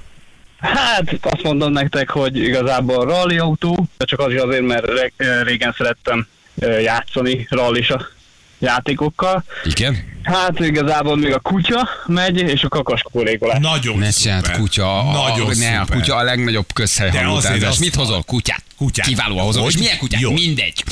Hát 0.60 1.18
azt 1.22 1.44
mondom 1.44 1.72
nektek, 1.72 2.10
hogy 2.10 2.38
igazából 2.38 3.06
rally 3.06 3.38
autó, 3.38 3.88
de 3.98 4.06
csak 4.06 4.20
az 4.20 4.34
is 4.34 4.40
azért, 4.40 4.66
mert 4.66 5.14
régen 5.44 5.76
szerettem 5.78 6.28
játszani 6.82 7.48
rallisa 7.50 8.08
játékokkal. 8.60 9.44
Igen? 9.64 10.08
Hát 10.24 10.60
igazából 10.60 11.18
még 11.18 11.34
a 11.34 11.40
kutya 11.40 11.90
megy, 12.08 12.38
és 12.42 12.64
a 12.64 12.68
kakas 12.68 13.02
korékolás. 13.12 13.58
Nagyon 13.62 13.98
Ne 13.98 14.12
szuper. 14.12 14.42
csináld 14.42 14.60
kutya. 14.60 15.00
A, 15.00 15.12
Nagyon 15.28 15.46
a, 15.46 15.48
ne, 15.48 15.54
szuper. 15.54 15.82
a 15.82 15.86
kutya 15.86 16.16
a 16.16 16.24
legnagyobb 16.24 16.66
közhely 16.74 17.10
De 17.10 17.18
azért 17.18 17.30
hangutánzás. 17.30 17.70
azt- 17.70 17.80
Mit 17.80 17.96
hozol? 17.96 18.24
Kutyát. 18.24 18.64
Kutyát. 18.78 19.06
Kiválóan 19.08 19.46
hozol. 19.46 19.68
És 19.68 19.74
Hogy? 19.74 19.82
milyen 19.82 19.98
kutyát? 19.98 20.22
Jó. 20.22 20.32
Mindegy. 20.32 20.84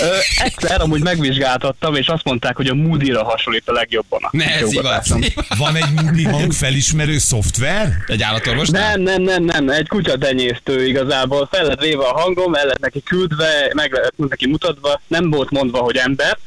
Ö, 0.00 0.16
egyszer 0.36 0.80
amúgy 0.80 1.02
megvizsgáltattam, 1.02 1.94
és 1.94 2.06
azt 2.06 2.24
mondták, 2.24 2.56
hogy 2.56 2.66
a 2.66 2.74
Moody-ra 2.74 3.24
hasonlít 3.24 3.68
a 3.68 3.72
legjobban. 3.72 4.20
a 4.22 4.28
Ne, 4.32 4.54
ez 4.54 4.72
igaz. 4.72 5.14
Van 5.58 5.76
egy 5.76 5.90
Moody 6.02 6.24
hang 6.24 6.52
felismerő 6.52 7.18
szoftver? 7.18 7.92
Egy 8.06 8.22
állatorvos? 8.22 8.68
Nem, 8.68 9.00
nem, 9.00 9.22
nem, 9.22 9.44
nem, 9.44 9.68
egy 9.68 9.88
kutyatenyésztő 9.88 10.86
igazából. 10.86 11.48
Fel 11.52 11.64
lett 11.64 11.80
véve 11.80 12.04
a 12.04 12.18
hangom, 12.20 12.54
el 12.54 12.66
lett 12.66 12.78
neki 12.80 13.02
küldve, 13.02 13.70
meg 13.74 13.92
lett 13.92 14.28
neki 14.28 14.46
mutatva, 14.48 15.00
nem 15.06 15.30
volt 15.30 15.50
mondva, 15.50 15.78
hogy 15.78 15.96
ember, 15.96 16.38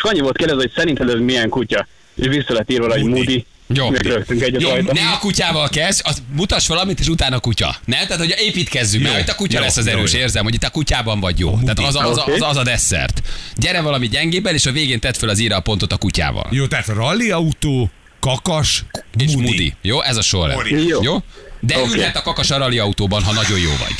csak 0.00 0.10
annyi 0.10 0.20
volt 0.20 0.36
kérdezve, 0.36 0.62
hogy 0.62 0.72
szerinted 0.74 1.08
ez 1.08 1.20
milyen 1.20 1.48
kutya. 1.48 1.86
És 2.16 2.26
vissza 2.26 2.52
lett 2.52 2.70
írva, 2.70 2.90
hogy 2.92 3.04
Moody. 3.04 3.44
Jó. 3.74 3.90
Rögtünk 3.90 4.42
egyet 4.42 4.60
Jó, 4.62 4.68
rajta. 4.68 4.92
ne 4.92 5.00
a 5.10 5.18
kutyával 5.18 5.68
kezd, 5.68 6.00
az 6.04 6.22
mutass 6.36 6.66
valamit, 6.66 7.00
és 7.00 7.08
utána 7.08 7.36
a 7.36 7.40
kutya. 7.40 7.76
Nem? 7.84 8.00
Tehát, 8.06 8.18
hogy 8.18 8.34
építkezzünk, 8.38 9.02
mert 9.02 9.14
Jó, 9.14 9.20
itt 9.20 9.28
a 9.28 9.34
kutya 9.34 9.58
jó, 9.58 9.64
lesz 9.64 9.76
az 9.76 9.86
jó, 9.86 9.92
erős, 9.92 10.12
jó. 10.12 10.18
érzem, 10.18 10.44
hogy 10.44 10.54
itt 10.54 10.62
a 10.64 10.70
kutyában 10.70 11.20
vagy 11.20 11.38
jó. 11.38 11.50
Tehát 11.60 11.78
az, 11.78 11.96
a- 11.96 12.08
az, 12.08 12.18
a- 12.18 12.24
az, 12.24 12.42
az 12.42 12.56
a 12.56 12.62
desszert. 12.62 13.22
Gyere 13.56 13.80
valami 13.80 14.08
gyengébben, 14.08 14.54
és 14.54 14.66
a 14.66 14.72
végén 14.72 15.00
tedd 15.00 15.12
fel 15.14 15.28
az 15.28 15.38
íra 15.38 15.56
a 15.56 15.60
pontot 15.60 15.92
a 15.92 15.96
kutyával. 15.96 16.46
Jó, 16.50 16.66
tehát 16.66 16.86
rally 16.86 17.30
autó, 17.30 17.90
kakas, 18.20 18.84
És 19.18 19.32
Moody. 19.36 19.74
Jó, 19.82 20.02
ez 20.02 20.16
a. 20.16 20.36
Óriási. 20.56 20.86
Jó. 20.86 21.02
Jó? 21.02 21.16
De 21.60 21.78
Oké. 21.78 21.92
ülhet 21.92 22.16
a 22.16 22.22
kakas 22.22 22.50
a 22.50 22.58
rally 22.58 22.78
autóban, 22.78 23.22
ha 23.22 23.32
nagyon 23.32 23.58
jó 23.58 23.70
vagy. 23.78 23.94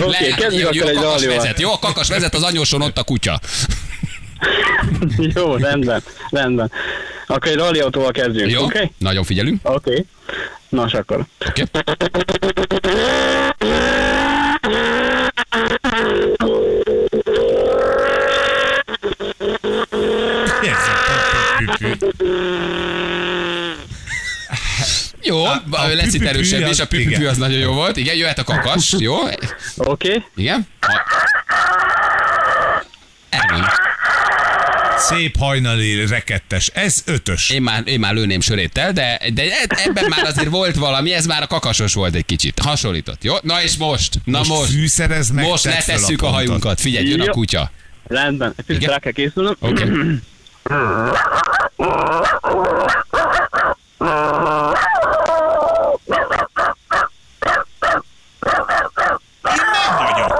Oké, 0.00 0.34
kezdjük 0.36 0.66
hogy 0.66 0.78
akkor 0.78 0.90
egy 0.90 0.96
kakas 0.96 1.24
vezet. 1.24 1.60
Jó, 1.60 1.72
a 1.72 1.78
kakas 1.78 2.08
vezet, 2.08 2.34
az 2.34 2.42
anyóson 2.42 2.82
ott 2.82 2.98
a 2.98 3.02
kutya. 3.02 3.40
Jó, 5.34 5.56
rendben, 5.56 6.02
rendben. 6.30 6.70
Akkor 7.26 7.50
egy 7.50 7.56
rally 7.56 7.80
autóval 7.80 8.10
kezdjünk, 8.10 8.60
oké? 8.60 8.62
Okay? 8.62 8.90
Nagyon 8.98 9.24
figyelünk. 9.24 9.60
Oké. 9.62 9.90
Okay. 9.90 10.06
Nos, 10.68 10.94
akkor. 10.94 11.24
Oké. 11.48 11.62
Jó, 25.42 25.48
a 25.70 25.86
lesz 25.86 26.04
itt 26.04 26.10
püpüpű 26.10 26.26
erősebb 26.26 26.70
is, 26.70 26.80
a 26.80 26.86
püpüpű 26.86 27.10
igen. 27.10 27.26
az 27.26 27.36
nagyon 27.36 27.58
jó 27.58 27.72
volt. 27.72 27.96
Igen, 27.96 28.16
jöhet 28.16 28.38
a 28.38 28.44
kakas, 28.44 28.94
jó? 28.98 29.22
Oké. 29.22 29.36
Okay. 29.76 30.24
Igen? 30.36 30.66
A... 30.80 31.00
Elmond. 33.28 33.66
Szép 34.98 35.38
hajnali 35.38 36.06
rekettes. 36.06 36.70
Ez 36.74 37.02
ötös. 37.06 37.50
Én 37.50 37.62
már, 37.62 37.82
én 37.84 38.00
már 38.00 38.14
lőném 38.14 38.40
söréttel, 38.40 38.92
de, 38.92 39.20
de 39.34 39.42
ebben 39.68 40.04
már 40.08 40.24
azért 40.24 40.48
volt 40.48 40.76
valami, 40.76 41.12
ez 41.12 41.26
már 41.26 41.42
a 41.42 41.46
kakasos 41.46 41.94
volt 41.94 42.14
egy 42.14 42.24
kicsit. 42.24 42.58
Hasonlított, 42.58 43.24
jó? 43.24 43.34
Na 43.42 43.62
és 43.62 43.76
most? 43.76 44.14
Na 44.24 44.38
most. 44.38 44.50
Most 44.50 44.70
fűszerez 44.70 45.30
meg, 45.30 45.44
most 45.44 45.66
a 45.66 45.68
letesszük 45.68 46.22
a, 46.22 46.24
pontot. 46.24 46.30
hajunkat. 46.30 46.80
Figyelj, 46.80 47.08
jön 47.08 47.20
a 47.20 47.30
kutya. 47.30 47.70
Rendben. 48.06 48.52
Egy 48.56 48.64
picit 48.64 48.88
rá 48.88 48.98
kell 48.98 49.12
készülnöm. 49.12 49.56
Oké. 49.58 49.82
Okay. 49.82 50.18
Vagyok. 59.98 60.32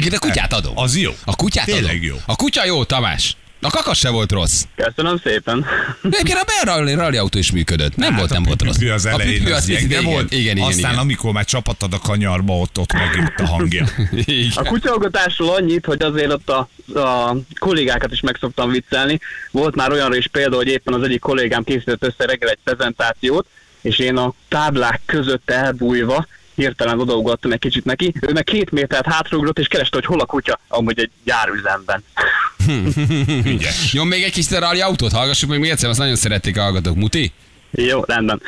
Egyébként 0.00 0.22
a 0.24 0.26
kutyát 0.26 0.52
adom. 0.52 0.78
Az 0.78 0.96
jó. 0.96 1.10
A 1.24 1.36
kutyát 1.36 1.64
Tényleg 1.64 1.84
adom. 1.84 2.02
jó. 2.02 2.16
A 2.26 2.36
kutya 2.36 2.64
jó, 2.64 2.84
Tamás. 2.84 3.36
A 3.62 3.70
kakas 3.70 3.98
se 3.98 4.10
volt 4.10 4.32
rossz. 4.32 4.62
Köszönöm 4.76 5.20
szépen. 5.24 5.66
Egyébként 6.02 6.38
a 6.38 6.44
Bell 6.64 6.94
rally, 6.94 7.16
autó 7.16 7.38
is 7.38 7.50
működött. 7.52 7.96
Nem 7.96 8.10
Hát 8.10 8.18
volt, 8.18 8.30
a 8.30 8.34
nem 8.34 8.42
volt 8.42 8.62
rossz. 8.62 8.76
az 8.94 9.04
a 9.04 9.08
elején 9.08 9.32
püpüpű 9.32 9.50
az 9.50 9.58
az 9.58 9.66
gyenge 9.66 9.84
igen, 9.84 10.04
volt, 10.04 10.32
Igen, 10.32 10.56
igen, 10.56 10.68
aztán 10.68 10.90
igen. 10.90 11.02
amikor 11.02 11.32
már 11.32 11.44
csapattad 11.44 11.92
a 11.92 11.98
kanyarba, 11.98 12.56
ott, 12.58 12.78
ott 12.78 12.92
megjött 12.92 13.38
a 13.38 13.46
hangja. 13.46 13.86
igen. 14.12 14.50
A 14.54 14.62
kutyaugatásról 14.62 15.54
annyit, 15.54 15.84
hogy 15.84 16.02
azért 16.02 16.32
ott 16.32 16.48
a, 16.50 16.68
a 17.00 17.36
kollégákat 17.58 18.12
is 18.12 18.20
meg 18.20 18.36
szoktam 18.40 18.70
viccelni. 18.70 19.20
Volt 19.50 19.74
már 19.74 19.92
olyanra 19.92 20.16
is 20.16 20.26
példa, 20.26 20.56
hogy 20.56 20.68
éppen 20.68 20.94
az 20.94 21.02
egyik 21.02 21.20
kollégám 21.20 21.64
készített 21.64 22.04
össze 22.04 22.24
reggel 22.26 22.48
egy 22.48 22.58
prezentációt, 22.64 23.46
és 23.80 23.98
én 23.98 24.16
a 24.16 24.32
táblák 24.48 25.00
között 25.06 25.50
elbújva 25.50 26.26
hirtelen 26.60 27.00
odaugattam 27.00 27.52
egy 27.52 27.58
kicsit 27.58 27.84
neki, 27.84 28.12
ő 28.20 28.32
meg 28.32 28.44
két 28.44 28.70
métert 28.70 29.06
hátraugrott, 29.06 29.58
és 29.58 29.66
kereste, 29.66 29.96
hogy 29.96 30.04
hol 30.04 30.20
a 30.20 30.26
kutya, 30.26 30.60
amúgy 30.68 30.98
egy 30.98 31.10
gyárüzemben. 31.24 32.04
Ügyes. 33.52 33.92
Jó, 33.92 34.04
még 34.04 34.22
egy 34.22 34.32
kis 34.32 34.50
rally 34.50 34.80
autót 34.80 35.12
hallgassuk 35.12 35.50
még 35.50 35.70
egyszer, 35.70 35.88
azt 35.88 35.98
nagyon 35.98 36.16
szerették 36.16 36.58
a 36.58 36.60
hallgatók. 36.60 36.96
Muti? 36.96 37.32
Jó, 37.70 38.00
rendben. 38.06 38.42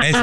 Ez, 0.00 0.16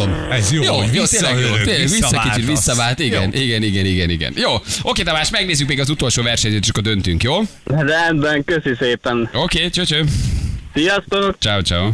Adom. 0.00 0.30
ez 0.30 0.52
jó, 0.52 0.62
Jó, 0.62 0.74
hogy 0.74 0.94
jó, 0.94 1.04
tényleg 1.04 1.30
jó. 1.32 1.36
visszaörök, 1.38 1.64
Tényleg, 1.64 1.88
vissza 1.88 2.20
kicsit 2.30 2.46
visszavált, 2.46 2.98
igen, 2.98 3.22
Jó. 3.34 3.40
igen, 3.42 3.62
igen, 3.62 3.84
igen, 3.84 4.10
igen. 4.10 4.32
Jó, 4.36 4.50
oké 4.82 5.02
Tamás, 5.02 5.30
megnézzük 5.30 5.68
még 5.68 5.80
az 5.80 5.90
utolsó 5.90 6.22
versenyt, 6.22 6.62
és 6.64 6.68
akkor 6.68 6.82
döntünk, 6.82 7.22
jó? 7.22 7.40
Rendben, 7.64 8.44
köszi 8.44 8.74
szépen. 8.78 9.30
Oké, 9.32 9.70
csöcsö. 9.70 10.02
Sziasztok! 10.74 11.36
Ciao, 11.40 11.60
ciao. 11.62 11.90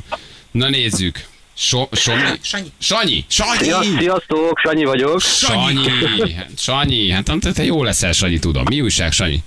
Na 0.50 0.68
nézzük. 0.68 1.24
So, 1.58 1.88
Somi? 1.92 2.20
Sanyi. 2.40 2.72
Sanyi. 2.78 3.24
Sanyi! 3.28 3.96
Sziasztok, 3.98 4.58
Sanyi 4.64 4.84
vagyok. 4.84 5.20
Sanyi. 5.20 5.90
Hát, 6.36 6.50
Sanyi. 6.56 7.10
Hát 7.10 7.30
te 7.54 7.64
jó 7.64 7.82
leszel, 7.82 8.12
Sanyi, 8.12 8.38
tudom. 8.38 8.64
Mi 8.68 8.80
újság, 8.80 9.12
Sanyi? 9.12 9.42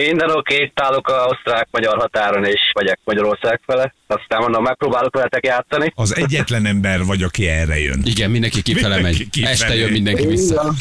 Minden 0.00 0.30
oké, 0.30 0.54
itt 0.62 0.80
állok 0.80 1.08
a 1.08 1.26
osztrák-magyar 1.26 1.98
határon, 1.98 2.44
és 2.44 2.60
megyek 2.74 2.98
Magyarország 3.04 3.60
fele. 3.66 3.94
Aztán 4.06 4.40
mondom, 4.40 4.62
megpróbálok 4.62 5.14
veletek 5.14 5.46
játszani. 5.46 5.92
Az 5.94 6.16
egyetlen 6.16 6.66
ember 6.66 7.04
vagy, 7.04 7.22
aki 7.22 7.48
erre 7.48 7.78
jön. 7.78 8.00
Igen, 8.04 8.30
mindenki 8.30 8.62
kifele 8.62 8.94
Mindenki 8.94 9.18
megy. 9.18 9.30
kifele. 9.30 9.52
Este 9.52 9.74
jön 9.74 9.90
mindenki 9.90 10.26
vissza. 10.26 10.72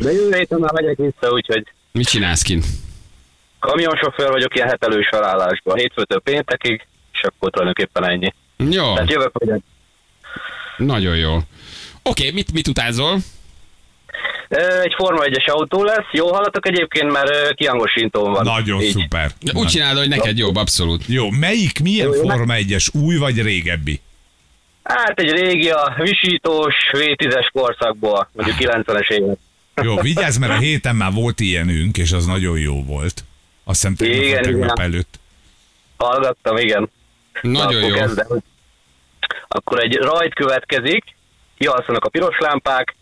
De 0.00 0.12
jövő 0.12 0.36
héten 0.36 0.58
már 0.58 0.72
megyek 0.72 0.96
vissza, 0.96 1.32
úgyhogy 1.32 1.62
Mit 1.92 2.08
csinálsz 2.08 2.42
kint? 2.42 2.64
kamionsofőr 3.58 4.30
vagyok 4.30 4.54
ilyen 4.54 4.68
hetelős 4.68 5.08
felállásban. 5.10 5.76
Hétfőtől 5.76 6.20
péntekig, 6.20 6.86
és 7.12 7.20
akkor 7.22 7.50
tulajdonképpen 7.50 8.08
ennyi. 8.08 8.32
Jó, 8.56 8.94
Tehát 8.94 9.10
jövök, 9.10 9.38
megyek. 9.38 9.60
nagyon 10.76 11.16
jó. 11.16 11.38
Oké, 12.02 12.30
mit, 12.30 12.52
mit 12.52 12.68
utázol? 12.68 13.18
Egy 14.82 14.94
Forma 14.96 15.22
1-es 15.24 15.50
autó 15.50 15.84
lesz. 15.84 16.06
Jó 16.12 16.32
hallatok 16.32 16.66
egyébként, 16.66 17.12
mert 17.12 17.28
ö, 17.28 17.50
kiangosítón 17.54 18.32
van. 18.32 18.44
Nagyon 18.44 18.80
Így. 18.80 18.90
szuper. 18.90 19.30
Úgy 19.52 19.66
csinálod, 19.66 19.98
hogy 19.98 20.08
neked 20.08 20.38
jobb, 20.38 20.56
abszolút. 20.56 21.04
Jó, 21.06 21.30
melyik, 21.30 21.80
milyen 21.80 22.06
Jó, 22.06 22.14
jó. 22.14 22.20
Forma 22.20 22.54
1-es, 22.56 22.94
új 22.94 23.16
vagy 23.16 23.42
régebbi? 23.42 24.00
Hát 24.82 25.20
egy 25.20 25.30
régi, 25.30 25.70
a 25.70 25.94
visítós 25.98 26.74
V10-es 26.92 27.48
korszakból, 27.52 28.28
mondjuk 28.32 28.56
90-es 28.58 29.10
évek. 29.10 29.38
Jó, 29.82 29.96
vigyázz, 30.00 30.36
mert 30.36 30.52
a 30.52 30.58
héten 30.58 30.96
már 30.96 31.12
volt 31.12 31.40
ilyenünk, 31.40 31.98
és 31.98 32.12
az 32.12 32.26
nagyon 32.26 32.58
jó 32.58 32.84
volt. 32.84 33.24
Azt 33.64 33.88
hiszem 33.88 34.08
Igen, 34.10 34.42
tegnap 34.42 34.76
igen. 34.76 34.80
előtt. 34.80 35.20
Hallgattam, 35.96 36.56
igen. 36.56 36.90
Nagyon 37.42 37.72
Na, 37.74 37.78
akkor 37.78 37.90
jó. 37.90 37.94
kezdem. 37.94 38.26
Akkor 39.48 39.80
egy 39.82 39.94
rajt 39.94 40.34
következik, 40.34 41.04
kialszanak 41.58 42.04
a 42.04 42.08
piros 42.08 42.38
lámpák. 42.38 42.96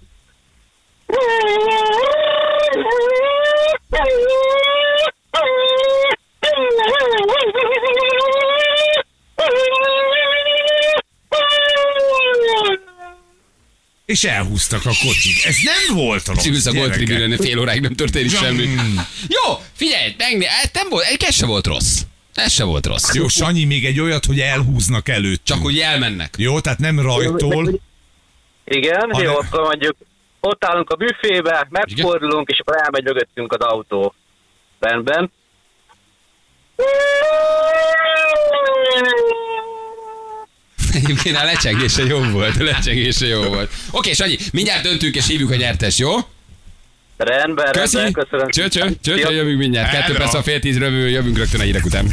És 14.04 14.24
elhúztak 14.24 14.86
a 14.86 14.88
kocsik. 15.06 15.44
Ez 15.44 15.56
nem 15.62 15.96
volt 15.96 16.26
rossz, 16.26 16.44
Ülsz 16.46 16.66
a 16.66 16.70
gyerekek. 16.70 16.96
goltribűnön, 16.98 17.38
fél 17.38 17.58
óráig 17.58 17.80
nem 17.80 17.94
történik 17.94 18.30
semmi. 18.30 18.66
Mm. 18.66 18.96
Jó, 19.28 19.60
figyelj, 19.72 20.14
megné, 20.18 20.44
ez 20.62 20.70
nem 20.72 20.88
volt, 20.88 21.04
ez 21.22 21.34
se 21.34 21.46
volt 21.46 21.66
rossz. 21.66 22.00
Ez 22.34 22.52
se 22.52 22.64
volt 22.64 22.86
rossz. 22.86 23.14
Jó, 23.14 23.28
Sanyi, 23.28 23.64
még 23.64 23.84
egy 23.84 24.00
olyat, 24.00 24.24
hogy 24.24 24.40
elhúznak 24.40 25.08
előtt. 25.08 25.44
Csak 25.44 25.62
hogy 25.62 25.78
elmennek. 25.78 26.34
Jó, 26.38 26.60
tehát 26.60 26.78
nem 26.78 27.00
rajtól. 27.00 27.80
Igen, 28.64 29.10
Ha 29.10 29.22
jó, 29.22 29.36
akkor 29.36 29.60
mondjuk 29.60 29.96
ott 30.40 30.64
állunk 30.64 30.90
a 30.90 30.96
büfébe, 30.96 31.66
megfordulunk, 31.70 32.48
és 32.48 32.58
akkor 32.58 32.76
elmegy 32.76 33.04
mögöttünk 33.04 33.52
az 33.52 33.60
autó. 33.60 34.14
Rendben. 34.78 35.32
Egyébként 40.92 41.36
a 41.36 41.44
lecsengése 41.44 42.04
jó 42.04 42.18
volt, 42.18 42.56
a 42.60 42.64
lecsengése 42.64 43.26
jó 43.26 43.42
volt. 43.42 43.70
Oké, 43.90 44.12
Sanyi, 44.12 44.36
mindjárt 44.52 44.82
döntünk 44.82 45.14
és 45.14 45.26
hívjuk 45.26 45.50
a 45.50 45.56
nyertes, 45.56 45.98
jó? 45.98 46.16
Rendben, 47.16 47.72
Köszi. 47.72 47.96
rendben, 47.96 48.24
köszönöm. 48.24 48.48
Cső, 48.48 48.68
cső, 48.68 48.80
cső, 49.02 49.16
cső, 49.16 49.34
jövünk 49.34 49.58
mindjárt. 49.58 49.90
Kettő 49.90 50.12
perc 50.14 50.34
a 50.34 50.42
fél 50.42 50.60
tízről 50.60 51.08
jövünk 51.08 51.36
rögtön 51.36 51.60
a 51.60 51.62
hírek 51.62 51.84
után. 51.84 52.06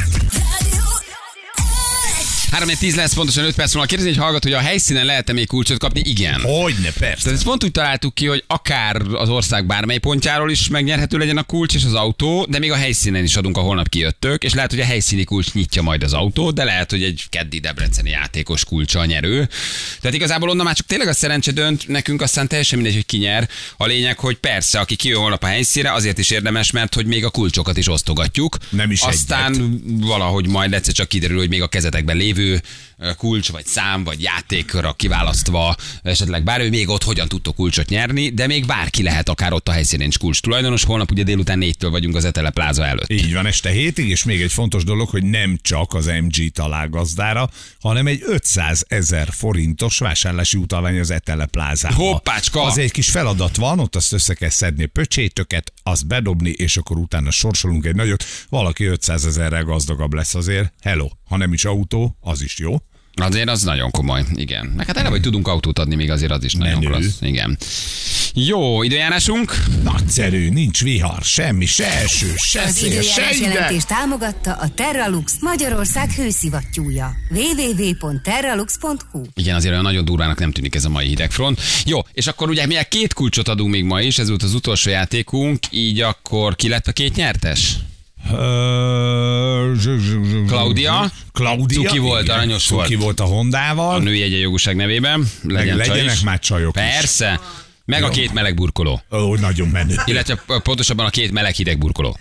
3 2.50 2.68
10 2.78 2.94
lesz, 2.94 3.14
pontosan 3.14 3.44
5 3.44 3.54
perc 3.54 3.72
múlva. 3.72 3.88
Kérdezi 3.88 4.10
egy 4.10 4.16
hallgató, 4.16 4.50
hogy 4.50 4.58
a 4.58 4.66
helyszínen 4.66 5.04
lehet-e 5.04 5.32
még 5.32 5.46
kulcsot 5.46 5.78
kapni? 5.78 6.02
Igen. 6.04 6.40
Hogyne, 6.40 6.90
persze. 6.98 7.22
Tehát 7.22 7.38
ezt 7.38 7.44
pont 7.44 7.64
úgy 7.64 7.70
találtuk 7.70 8.14
ki, 8.14 8.26
hogy 8.26 8.44
akár 8.46 9.02
az 9.12 9.28
ország 9.28 9.66
bármely 9.66 9.98
pontjáról 9.98 10.50
is 10.50 10.68
megnyerhető 10.68 11.18
legyen 11.18 11.36
a 11.36 11.42
kulcs 11.42 11.74
és 11.74 11.84
az 11.84 11.94
autó, 11.94 12.46
de 12.48 12.58
még 12.58 12.72
a 12.72 12.76
helyszínen 12.76 13.24
is 13.24 13.36
adunk, 13.36 13.56
a 13.56 13.60
holnap 13.60 13.88
kijöttök, 13.88 14.44
és 14.44 14.54
lehet, 14.54 14.70
hogy 14.70 14.80
a 14.80 14.84
helyszíni 14.84 15.24
kulcs 15.24 15.52
nyitja 15.52 15.82
majd 15.82 16.02
az 16.02 16.12
autót, 16.12 16.54
de 16.54 16.64
lehet, 16.64 16.90
hogy 16.90 17.02
egy 17.02 17.22
keddi 17.28 17.58
debreceni 17.58 18.10
játékos 18.10 18.64
kulcsa 18.64 19.00
a 19.00 19.04
nyerő. 19.04 19.48
Tehát 20.00 20.16
igazából 20.16 20.48
onnan 20.48 20.64
már 20.64 20.74
csak 20.74 20.86
tényleg 20.86 21.08
a 21.08 21.12
szerencse 21.12 21.52
dönt, 21.52 21.88
nekünk 21.88 22.22
aztán 22.22 22.48
teljesen 22.48 22.78
mindegy, 22.78 22.96
hogy 22.96 23.06
ki 23.06 23.16
nyer. 23.16 23.48
A 23.76 23.86
lényeg, 23.86 24.18
hogy 24.18 24.36
persze, 24.36 24.78
aki 24.78 24.96
kijön 24.96 25.20
holnap 25.20 25.42
a 25.42 25.46
helyszínre, 25.46 25.92
azért 25.92 26.18
is 26.18 26.30
érdemes, 26.30 26.70
mert 26.70 26.94
hogy 26.94 27.06
még 27.06 27.24
a 27.24 27.30
kulcsokat 27.30 27.76
is 27.76 27.88
osztogatjuk. 27.88 28.56
Nem 28.70 28.90
is 28.90 29.00
Aztán 29.00 29.82
valahogy 30.00 30.46
majd 30.46 30.72
egyszer 30.72 30.94
csak 30.94 31.08
kiderül, 31.08 31.38
hogy 31.38 31.48
még 31.48 31.62
a 31.62 31.66
kezetekben 31.66 32.16
lévő 32.16 32.37
ö, 32.38 32.58
kulcs, 33.16 33.50
vagy 33.50 33.66
szám, 33.66 34.04
vagy 34.04 34.22
játékra 34.22 34.92
kiválasztva, 34.92 35.76
esetleg 36.02 36.44
bármi, 36.44 36.68
még 36.68 36.88
ott 36.88 37.02
hogyan 37.02 37.28
tudtok 37.28 37.54
kulcsot 37.54 37.88
nyerni, 37.88 38.28
de 38.28 38.46
még 38.46 38.66
bárki 38.66 39.02
lehet 39.02 39.28
akár 39.28 39.52
ott 39.52 39.68
a 39.68 39.72
helyszínen 39.72 40.08
is 40.08 40.18
kulcs 40.18 40.40
tulajdonos. 40.40 40.84
Holnap 40.84 41.10
ugye 41.10 41.22
délután 41.22 41.58
négytől 41.58 41.90
vagyunk 41.90 42.16
az 42.16 42.24
Etele 42.24 42.50
Pláza 42.50 42.86
előtt. 42.86 43.10
Így 43.12 43.32
van, 43.34 43.46
este 43.46 43.70
hétig, 43.70 44.08
és 44.08 44.24
még 44.24 44.42
egy 44.42 44.52
fontos 44.52 44.84
dolog, 44.84 45.08
hogy 45.08 45.24
nem 45.24 45.58
csak 45.62 45.94
az 45.94 46.06
MG 46.06 46.48
talál 46.52 46.88
gazdára, 46.88 47.50
hanem 47.80 48.06
egy 48.06 48.22
500 48.26 48.84
ezer 48.88 49.28
forintos 49.30 49.98
vásárlási 49.98 50.58
utalvány 50.58 50.98
az 50.98 51.10
Etele 51.10 51.46
plázába. 51.46 51.94
Hoppácska! 51.94 52.62
Az 52.62 52.78
egy 52.78 52.90
kis 52.90 53.10
feladat 53.10 53.56
van, 53.56 53.78
ott 53.78 53.96
azt 53.96 54.12
össze 54.12 54.34
kell 54.34 54.48
szedni 54.48 54.86
pöcsétöket, 54.86 55.72
azt 55.82 56.06
bedobni, 56.06 56.50
és 56.50 56.76
akkor 56.76 56.96
utána 56.96 57.30
sorsolunk 57.30 57.84
egy 57.84 57.94
nagyot. 57.94 58.24
Valaki 58.48 58.84
500 58.84 59.26
ezerrel 59.26 59.64
gazdagabb 59.64 60.12
lesz 60.12 60.34
azért. 60.34 60.72
Hello, 60.80 61.08
ha 61.24 61.36
nem 61.36 61.52
is 61.52 61.64
autó, 61.64 62.16
az 62.20 62.42
is 62.42 62.58
jó. 62.58 62.76
Azért 63.18 63.48
az 63.48 63.62
nagyon 63.62 63.90
komoly, 63.90 64.24
igen. 64.34 64.72
Meg 64.76 64.86
hát 64.86 64.96
erre, 64.96 65.08
hogy 65.08 65.20
tudunk 65.20 65.48
autót 65.48 65.78
adni, 65.78 65.94
még 65.94 66.10
azért 66.10 66.32
az 66.32 66.44
is 66.44 66.52
nagyon 66.52 66.78
Menő. 66.78 66.86
klassz. 66.86 67.16
Igen. 67.20 67.58
Jó, 68.34 68.82
időjárásunk. 68.82 69.54
Nagyszerű, 69.82 70.50
nincs 70.50 70.82
vihar, 70.82 71.22
semmi, 71.22 71.66
se 71.66 71.86
eső, 71.92 72.32
se 72.36 72.62
Az 72.62 72.70
szél, 72.76 72.90
se 72.90 72.96
időjárás 72.96 73.36
ide. 73.36 73.48
jelentést 73.48 73.86
támogatta 73.86 74.52
a 74.52 74.68
Terralux 74.68 75.34
Magyarország 75.40 76.10
hőszivattyúja. 76.12 77.12
www.terralux.hu 77.30 79.22
Igen, 79.34 79.54
azért 79.54 79.72
olyan 79.72 79.84
nagyon 79.84 80.04
durvának 80.04 80.38
nem 80.38 80.52
tűnik 80.52 80.74
ez 80.74 80.84
a 80.84 80.88
mai 80.88 81.06
hidegfront. 81.06 81.60
Jó, 81.84 81.98
és 82.12 82.26
akkor 82.26 82.48
ugye 82.48 82.66
mi 82.66 82.74
két 82.88 83.12
kulcsot 83.12 83.48
adunk 83.48 83.70
még 83.70 83.84
ma 83.84 84.00
is, 84.00 84.18
ez 84.18 84.28
volt 84.28 84.42
az 84.42 84.54
utolsó 84.54 84.90
játékunk, 84.90 85.58
így 85.70 86.00
akkor 86.00 86.56
ki 86.56 86.68
lett 86.68 86.86
a 86.86 86.92
két 86.92 87.14
nyertes? 87.16 87.76
Claudia? 90.46 91.10
Claudia. 91.32 91.80
Cuki 91.82 91.98
volt, 91.98 92.22
igen. 92.22 92.36
aranyos 92.36 92.64
Cuki 92.66 92.94
volt. 92.94 93.18
volt 93.18 93.20
a 93.20 93.24
A 93.24 93.26
Hondával. 93.26 94.00
női 94.00 94.22
egyenjogúság 94.22 94.76
nevében. 94.76 95.28
Legyen 95.42 95.76
Meg 95.76 95.86
legyenek 95.86 96.14
is. 96.14 96.20
már 96.20 96.38
csajok 96.38 96.76
is. 96.76 96.82
Persze. 96.82 97.40
Meg 97.84 98.02
a 98.02 98.06
Jó. 98.06 98.12
két 98.12 98.32
meleg 98.32 98.54
burkoló. 98.54 99.02
Ó, 99.12 99.34
nagyon 99.36 99.68
menő. 99.68 99.94
Illetve 100.04 100.40
pontosabban 100.62 101.06
a 101.06 101.10
két 101.10 101.32
meleg 101.32 101.54
hideg 101.54 101.78
burkoló. 101.78 102.16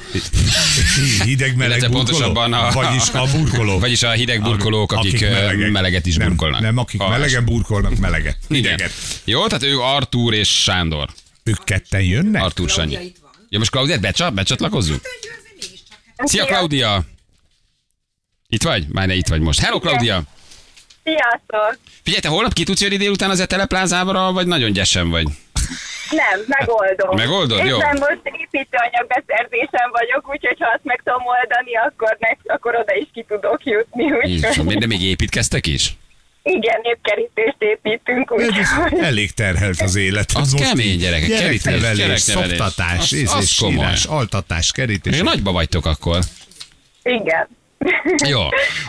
Hideg 1.24 1.56
meleg 1.56 1.78
Illetve 1.78 1.88
burkoló? 1.98 2.18
pontosabban 2.18 2.54
a- 2.54 2.72
Vagyis 2.72 3.10
a 3.14 3.28
burkolók. 3.38 3.80
Vagyis 3.80 4.04
a 4.04 4.12
hideg 4.12 4.42
burkolók, 4.42 4.92
akik, 4.92 5.22
ö, 5.22 5.68
meleget 5.72 6.06
is 6.06 6.16
nem, 6.16 6.28
burkolnak. 6.28 6.62
Nem, 6.62 6.78
akik 6.78 7.02
Alvás. 7.02 7.18
melegen 7.18 7.46
burkolnak 7.46 7.98
meleget. 7.98 8.38
Igen. 8.48 8.62
Hideget. 8.72 8.92
Jó, 9.24 9.48
tehát 9.48 9.64
ő 9.64 9.80
Artúr 9.80 10.34
és 10.34 10.62
Sándor. 10.62 11.10
Ők 11.44 11.64
ketten 11.64 12.02
jönnek? 12.02 12.44
Artúr 12.44 12.70
Sanyi. 12.70 12.98
Ja, 13.50 13.58
most 13.60 13.72
Klaudiát 13.72 14.00
becsap, 14.02 14.34
becsatlakozzuk? 14.34 15.02
Szia, 16.18 16.46
Klaudia! 16.46 17.02
Itt 18.48 18.64
vagy? 18.64 18.86
Már 18.92 19.08
ne 19.08 19.14
itt 19.14 19.28
vagy 19.28 19.42
most. 19.42 19.60
Hello, 19.60 19.80
Klaudia! 19.80 20.22
Sziasztok! 21.04 21.78
Figyelj, 22.04 22.22
te 22.22 22.28
holnap 22.28 22.54
ki 22.54 22.64
tudsz 22.64 22.82
jönni 22.82 22.98
délután 22.98 23.30
az 23.30 23.40
Etele 23.40 23.66
plázára, 23.66 24.32
vagy 24.32 24.48
nagyon 24.48 24.72
gyesen 24.72 25.10
vagy? 25.10 25.28
Nem, 26.10 26.44
megoldom. 26.48 27.16
Megoldod? 27.16 27.66
Jó. 27.66 27.78
Éppen 27.78 27.98
most 28.00 28.22
építőanyag 28.24 29.08
beszerzésen 29.08 29.90
vagyok, 29.92 30.30
úgyhogy 30.30 30.58
ha 30.60 30.70
azt 30.74 30.84
meg 30.84 31.02
tudom 31.04 31.22
oldani, 31.26 31.76
akkor, 31.76 32.18
meg, 32.20 32.38
akkor 32.44 32.76
oda 32.76 32.96
is 32.96 33.08
ki 33.14 33.26
tudok 33.28 33.64
jutni. 33.64 34.04
Jézusom, 34.22 34.66
Úgyhogy... 34.66 34.82
de 34.82 34.88
még 34.88 35.02
építkeztek 35.02 35.66
is? 35.66 35.96
Igen, 36.50 36.80
népkerítést 36.84 37.56
építünk, 37.60 38.32
úgyhogy... 38.32 39.00
Elég 39.00 39.32
terhelt 39.32 39.82
az 39.82 39.96
élet. 39.96 40.32
Az 40.36 40.52
Most 40.52 40.64
kemény, 40.64 40.98
gyerekek, 40.98 41.28
kerítés, 41.30 41.62
Gyereknevelés, 41.62 41.98
gyereknevelés. 41.98 42.58
szoptatás, 42.58 43.12
Az- 43.12 43.32
az 43.34 43.44
és 43.44 43.56
komoly. 43.56 43.74
sírás, 43.76 44.06
altatás, 44.06 44.72
kerítés. 44.72 45.14
Még 45.14 45.24
nagyba 45.24 45.52
vagytok 45.52 45.86
akkor. 45.86 46.20
Igen. 47.04 47.48
Jó. 48.28 48.42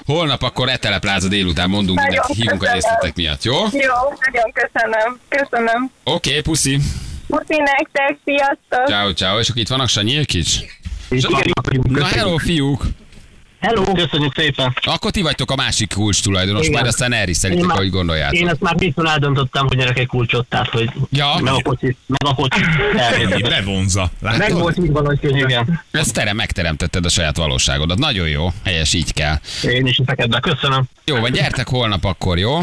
Holnap 0.06 0.42
akkor 0.42 0.68
etelepláza 0.68 1.28
délután 1.28 1.68
mondunk, 1.70 1.98
Nagyon 1.98 2.10
mindent, 2.28 2.40
hívunk 2.40 2.62
a 2.62 2.72
részletek 2.72 3.14
miatt, 3.14 3.42
jó? 3.42 3.64
Oké, 3.64 3.76
Jó, 3.78 3.92
nagyon 4.32 4.52
köszönöm. 4.52 5.20
Köszönöm. 5.28 5.90
okay, 6.04 6.40
puszi. 6.40 6.78
Puszi 7.26 7.60
nektek, 7.60 8.16
sziasztok! 8.24 8.86
Ciao, 8.86 9.12
ciao. 9.12 9.38
És 9.38 9.48
akkor 9.48 9.60
itt 9.62 9.68
vannak 9.68 9.88
Sanyi? 9.88 10.24
Igen, 11.10 11.30
Na 11.88 12.04
hello, 12.04 12.36
fiúk. 12.36 12.82
Hello. 13.60 13.92
Köszönjük 13.92 14.32
szépen. 14.36 14.76
Akkor 14.84 15.10
ti 15.10 15.22
vagytok 15.22 15.50
a 15.50 15.56
másik 15.56 15.92
kulcs 15.94 16.22
tulajdonos, 16.22 16.60
Igen. 16.60 16.72
majd 16.72 16.86
aztán 16.86 17.12
elriszelitek, 17.12 17.68
ahogy 17.68 17.90
gondoljátok. 17.90 18.38
Én 18.38 18.48
ezt 18.48 18.60
már 18.60 18.74
biztos 18.74 19.10
eldöntöttem, 19.10 19.66
hogy 19.66 19.76
gyerekek 19.76 20.06
kulcsot, 20.06 20.46
tehát 20.48 20.68
hogy 20.68 20.90
Ja. 21.10 21.38
meg 21.40 21.52
a 21.52 21.60
kocsi, 21.62 21.96
meg 22.06 22.18
a 22.24 22.34
kocsi. 22.34 22.60
Ennyi, 22.96 23.42
bevonza. 23.42 24.10
Meg 24.20 24.38
Látod? 24.38 24.58
volt 24.60 24.78
így 24.78 24.90
valahogy, 24.90 25.18
hogy 25.20 25.36
igen. 25.36 25.82
Ezt 25.90 26.12
terem, 26.14 26.36
megteremtetted 26.36 27.04
a 27.04 27.08
saját 27.08 27.36
valóságodat. 27.36 27.98
Nagyon 27.98 28.28
jó, 28.28 28.52
helyes, 28.64 28.94
így 28.94 29.12
kell. 29.12 29.36
Én 29.62 29.86
is 29.86 29.96
hiszek 29.96 30.18
ebbe. 30.18 30.40
Köszönöm. 30.40 30.84
Jó, 31.04 31.16
van, 31.20 31.32
gyertek 31.32 31.68
holnap 31.68 32.04
akkor, 32.04 32.38
jó? 32.38 32.58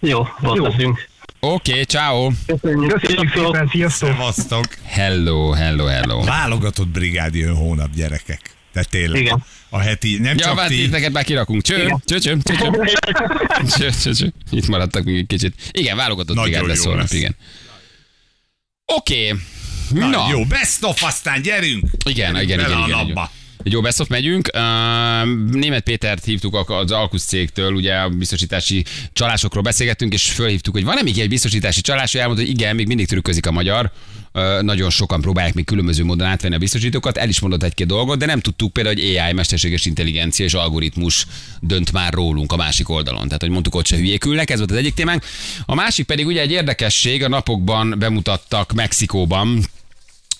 Jó, 0.00 0.28
ott 0.42 0.58
leszünk. 0.58 1.08
Oké, 1.40 1.70
okay, 1.70 1.84
ciao. 1.84 2.30
Köszönjük. 2.46 2.92
Köszönjük 3.00 3.32
szépen, 3.34 3.68
sziasztok. 3.68 4.64
Hello, 4.86 5.50
hello, 5.50 5.84
hello. 5.84 6.24
Válogatott 6.24 6.88
brigád 6.88 7.34
jön 7.34 7.54
hónap, 7.56 7.88
gyerekek. 7.94 8.56
De 8.78 8.84
tényleg. 8.84 9.20
Igen. 9.20 9.44
A 9.68 9.78
heti, 9.78 10.18
nem 10.18 10.36
Ja, 10.36 10.44
csak 10.44 10.58
hát 10.58 10.68
ti. 10.68 10.82
itt 10.82 10.90
neked 10.90 11.12
már 11.12 11.24
kirakunk. 11.24 11.62
Cső, 11.62 11.82
Igen. 11.82 12.02
cső, 12.04 12.18
cső, 12.18 12.36
cső, 12.44 12.54
cső. 12.56 12.70
Cső, 13.78 13.90
cső, 14.02 14.12
cső. 14.12 14.32
Itt 14.50 14.66
maradtak 14.66 15.04
még 15.04 15.16
egy 15.16 15.26
kicsit. 15.26 15.54
Igen, 15.70 15.96
válogatott 15.96 16.36
Nagyon 16.36 16.66
lesz 16.66 16.78
jó 16.84 16.84
holnap, 16.90 17.02
lesz. 17.02 17.12
igen. 17.12 17.36
Oké. 18.86 19.34
Na, 19.90 20.06
Na, 20.08 20.26
jó, 20.30 20.44
best 20.44 20.84
of, 20.84 21.02
aztán 21.02 21.42
gyerünk. 21.42 21.84
Igen, 22.04 22.40
igen, 22.40 22.58
igen, 22.58 22.72
a 22.72 22.86
igen, 22.86 23.00
igen. 23.08 23.28
Jó 23.62 23.80
best 23.80 24.00
of 24.00 24.08
megyünk. 24.08 24.50
Német 25.50 25.82
Pétert 25.82 26.24
hívtuk 26.24 26.70
az 26.70 26.90
Alkusz 26.90 27.24
cégtől, 27.24 27.72
ugye 27.72 27.94
a 27.94 28.08
biztosítási 28.08 28.84
csalásokról 29.12 29.62
beszélgettünk, 29.62 30.12
és 30.12 30.30
fölhívtuk, 30.30 30.74
hogy 30.74 30.84
van-e 30.84 31.02
még 31.02 31.18
egy 31.18 31.28
biztosítási 31.28 31.80
csalás, 31.80 32.14
ő 32.14 32.18
elmondta, 32.18 32.44
hogy 32.44 32.54
igen, 32.54 32.74
még 32.74 32.86
mindig 32.86 33.06
trükközik 33.06 33.46
a 33.46 33.50
magyar. 33.50 33.92
Nagyon 34.60 34.90
sokan 34.90 35.20
próbálják 35.20 35.54
még 35.54 35.64
különböző 35.64 36.04
módon 36.04 36.26
átvenni 36.26 36.54
a 36.54 36.58
biztosítókat, 36.58 37.16
el 37.16 37.28
is 37.28 37.40
mondott 37.40 37.62
egy-két 37.62 37.86
dolgot, 37.86 38.18
de 38.18 38.26
nem 38.26 38.40
tudtuk 38.40 38.72
például, 38.72 38.96
hogy 38.96 39.16
AI, 39.16 39.32
mesterséges 39.32 39.86
intelligencia 39.86 40.44
és 40.44 40.54
algoritmus 40.54 41.26
dönt 41.60 41.92
már 41.92 42.12
rólunk 42.12 42.52
a 42.52 42.56
másik 42.56 42.88
oldalon. 42.88 43.24
Tehát, 43.26 43.40
hogy 43.40 43.50
mondtuk, 43.50 43.74
ott 43.74 43.86
se 43.86 43.96
hülyék 43.96 44.24
ülnek, 44.24 44.50
ez 44.50 44.58
volt 44.58 44.70
az 44.70 44.76
egyik 44.76 44.94
témánk. 44.94 45.24
A 45.66 45.74
másik 45.74 46.06
pedig 46.06 46.26
ugye 46.26 46.40
egy 46.40 46.50
érdekesség, 46.50 47.24
a 47.24 47.28
napokban 47.28 47.94
bemutattak 47.98 48.72
Mexikóban, 48.72 49.64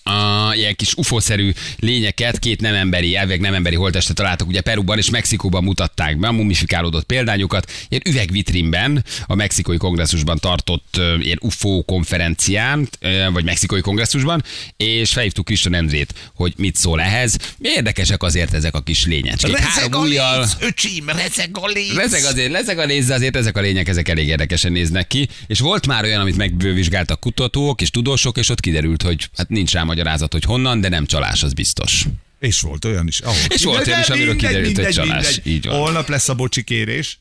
a, 0.09 0.55
ilyen 0.55 0.75
kis 0.77 0.95
ufószerű 0.95 1.53
lényeket, 1.79 2.39
két 2.39 2.61
nem 2.61 2.75
emberi, 2.75 3.17
elvég 3.17 3.41
nem 3.41 3.55
emberi 3.55 3.77
holtestet 3.77 4.17
találtak 4.17 4.49
ugye 4.49 4.61
Peruban 4.61 4.99
és 4.99 5.11
Mexikóban 5.11 5.65
mutatták 5.65 6.19
be 6.19 6.29
a 6.29 6.33
mumifikálódott 6.33 7.05
példányokat, 7.05 7.71
ilyen 7.89 8.03
üvegvitrínben, 8.09 9.05
a 9.27 9.35
mexikói 9.35 9.77
kongresszusban 9.77 10.39
tartott 10.39 11.01
ilyen 11.21 11.39
UFO 11.41 11.83
konferencián, 11.83 12.89
vagy 13.33 13.45
mexikói 13.45 13.81
kongresszusban, 13.81 14.45
és 14.77 15.13
felhívtuk 15.13 15.45
Kriston 15.45 15.75
Endrét, 15.75 16.15
hogy 16.35 16.55
mit 16.57 16.77
szól 16.77 17.01
ehhez. 17.01 17.37
Érdekesek 17.61 18.23
azért 18.23 18.55
ezek 18.55 18.75
a 18.75 18.81
kis 18.81 19.07
lényecskék. 19.07 19.59
Rezeg 19.59 19.95
a 19.95 19.99
ujjal- 19.99 20.37
léc, 20.39 20.69
öcsím, 20.69 21.09
rezeg 21.09 21.51
a 21.53 21.67
léc. 21.67 21.95
Lezeg 21.95 22.25
azért, 22.25 22.51
lezeg 22.51 22.79
a 22.79 22.87
de 22.87 23.15
azért 23.15 23.37
ezek 23.37 23.57
a 23.57 23.61
lények, 23.61 23.89
ezek 23.89 24.09
elég 24.09 24.29
érdekesen 24.29 24.73
néznek 24.73 25.07
ki. 25.07 25.29
És 25.47 25.61
volt 25.61 25.87
már 25.87 26.05
olyan, 26.05 26.21
amit 26.21 26.37
megvizsgáltak 26.37 27.21
kutatók 27.21 27.81
és 27.81 27.91
tudósok, 27.91 28.39
és 28.39 28.49
ott 28.49 28.61
kiderült, 28.61 29.03
hogy 29.03 29.29
hát 29.37 29.49
nincs 29.49 29.73
rá 29.73 29.83
magyarázat, 29.99 30.33
hogy 30.33 30.45
honnan, 30.45 30.81
de 30.81 30.89
nem 30.89 31.07
csalás, 31.07 31.43
az 31.43 31.53
biztos. 31.53 32.07
És 32.39 32.61
volt 32.61 32.85
olyan 32.85 33.07
is. 33.07 33.21
Ahol. 33.21 33.37
És 33.49 33.65
volt 33.65 33.87
olyan 33.87 34.01
is, 34.01 34.09
amiről 34.09 34.37
kiderült, 34.37 34.77
hogy 34.77 34.89
csalás. 34.89 35.41
Így 35.45 35.67
van. 35.67 35.79
Holnap 35.79 36.09
lesz 36.09 36.29
a 36.29 36.35
bocsi 36.35 36.63
kérés. 36.65 37.19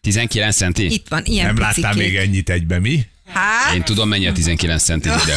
19 0.00 0.56
centi? 0.56 0.92
Itt 0.92 1.08
van, 1.08 1.22
ilyen 1.24 1.46
Nem 1.46 1.58
láttál 1.58 1.94
még 1.94 2.16
ennyit 2.16 2.50
egybe, 2.50 2.78
mi? 2.78 3.06
Hát, 3.32 3.74
Én 3.74 3.82
tudom, 3.82 4.08
mennyi 4.08 4.26
a 4.26 4.32
19 4.32 4.82
centi 4.82 5.08
ide. 5.08 5.36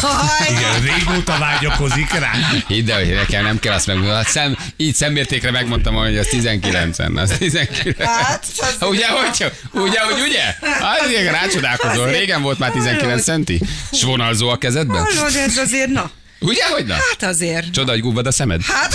Igen, 0.49 0.81
régóta 0.95 1.37
vágyakozik 1.37 2.13
rá. 2.13 2.31
Hidd 2.67 2.91
el, 2.91 2.97
hogy 2.99 3.13
nekem 3.13 3.43
nem 3.43 3.59
kell 3.59 3.73
azt 3.73 3.87
megmondani. 3.87 4.15
Hát 4.17 4.27
szem, 4.27 4.57
így 4.77 4.95
szemértékre 4.95 5.51
megmondtam, 5.51 5.95
hogy 5.95 6.17
az 6.17 6.27
19 6.27 6.97
az 7.15 7.29
19. 7.37 8.03
Hát, 8.03 8.45
az- 8.57 8.87
Ugye, 8.87 9.07
hogy, 9.07 9.51
ugye, 9.71 9.99
hogy 9.99 10.21
ugye? 10.27 10.43
Hát, 10.79 11.09
igen, 11.09 11.31
rácsodálkozol. 11.33 12.07
Régen 12.07 12.41
volt 12.41 12.59
már 12.59 12.71
19 12.71 13.23
centi. 13.23 13.61
És 13.91 14.03
vonalzó 14.03 14.49
a 14.49 14.57
kezedben? 14.57 15.03
hallod, 15.03 15.35
ez 15.35 15.57
azért, 15.57 15.89
na, 15.89 16.11
Ugye, 16.43 16.67
hogy 16.67 16.85
na? 16.85 16.93
hát 16.93 17.23
azért. 17.23 17.71
Csoda, 17.71 17.91
hogy 17.91 18.01
gubbad 18.01 18.27
a 18.27 18.31
szemed? 18.31 18.61
Hát, 18.61 18.93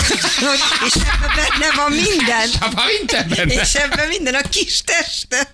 és 0.87 0.95
ebben 0.95 1.31
benne 1.37 1.75
van 1.77 1.91
minden. 1.91 2.49
Apa, 2.61 2.83
minden 2.99 3.29
benne. 3.37 3.61
És 3.61 3.75
ebben 3.75 4.09
minden 4.09 4.35
a 4.35 4.49
kis 4.49 4.81
teste. 4.81 5.51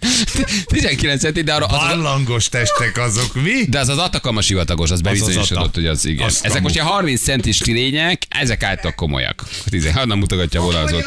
19 0.67 1.21
centi, 1.21 1.43
de 1.43 1.55
arra 1.55 1.67
az, 1.67 1.83
az, 1.83 1.89
Ballangos 1.89 2.49
testek 2.49 2.99
azok, 2.99 3.35
mi? 3.35 3.65
de 3.69 3.79
az 3.79 3.89
az 3.89 3.99
Atakama 3.99 4.41
sivatagos, 4.41 4.91
az 4.91 5.01
bebizonyosodott, 5.01 5.75
hogy 5.75 5.87
az 5.87 6.05
igen. 6.05 6.27
Azt 6.27 6.45
ezek 6.45 6.63
most 6.63 6.75
ilyen 6.75 6.87
30 6.87 7.23
centis 7.23 7.65
lények, 7.65 8.23
ezek 8.29 8.63
álltak 8.63 8.95
komolyak. 8.95 9.43
10, 9.71 9.87
hát 9.87 10.07
nem 10.07 10.19
mutogatja 10.19 10.61
a 10.61 10.65
vonalzót. 10.65 11.05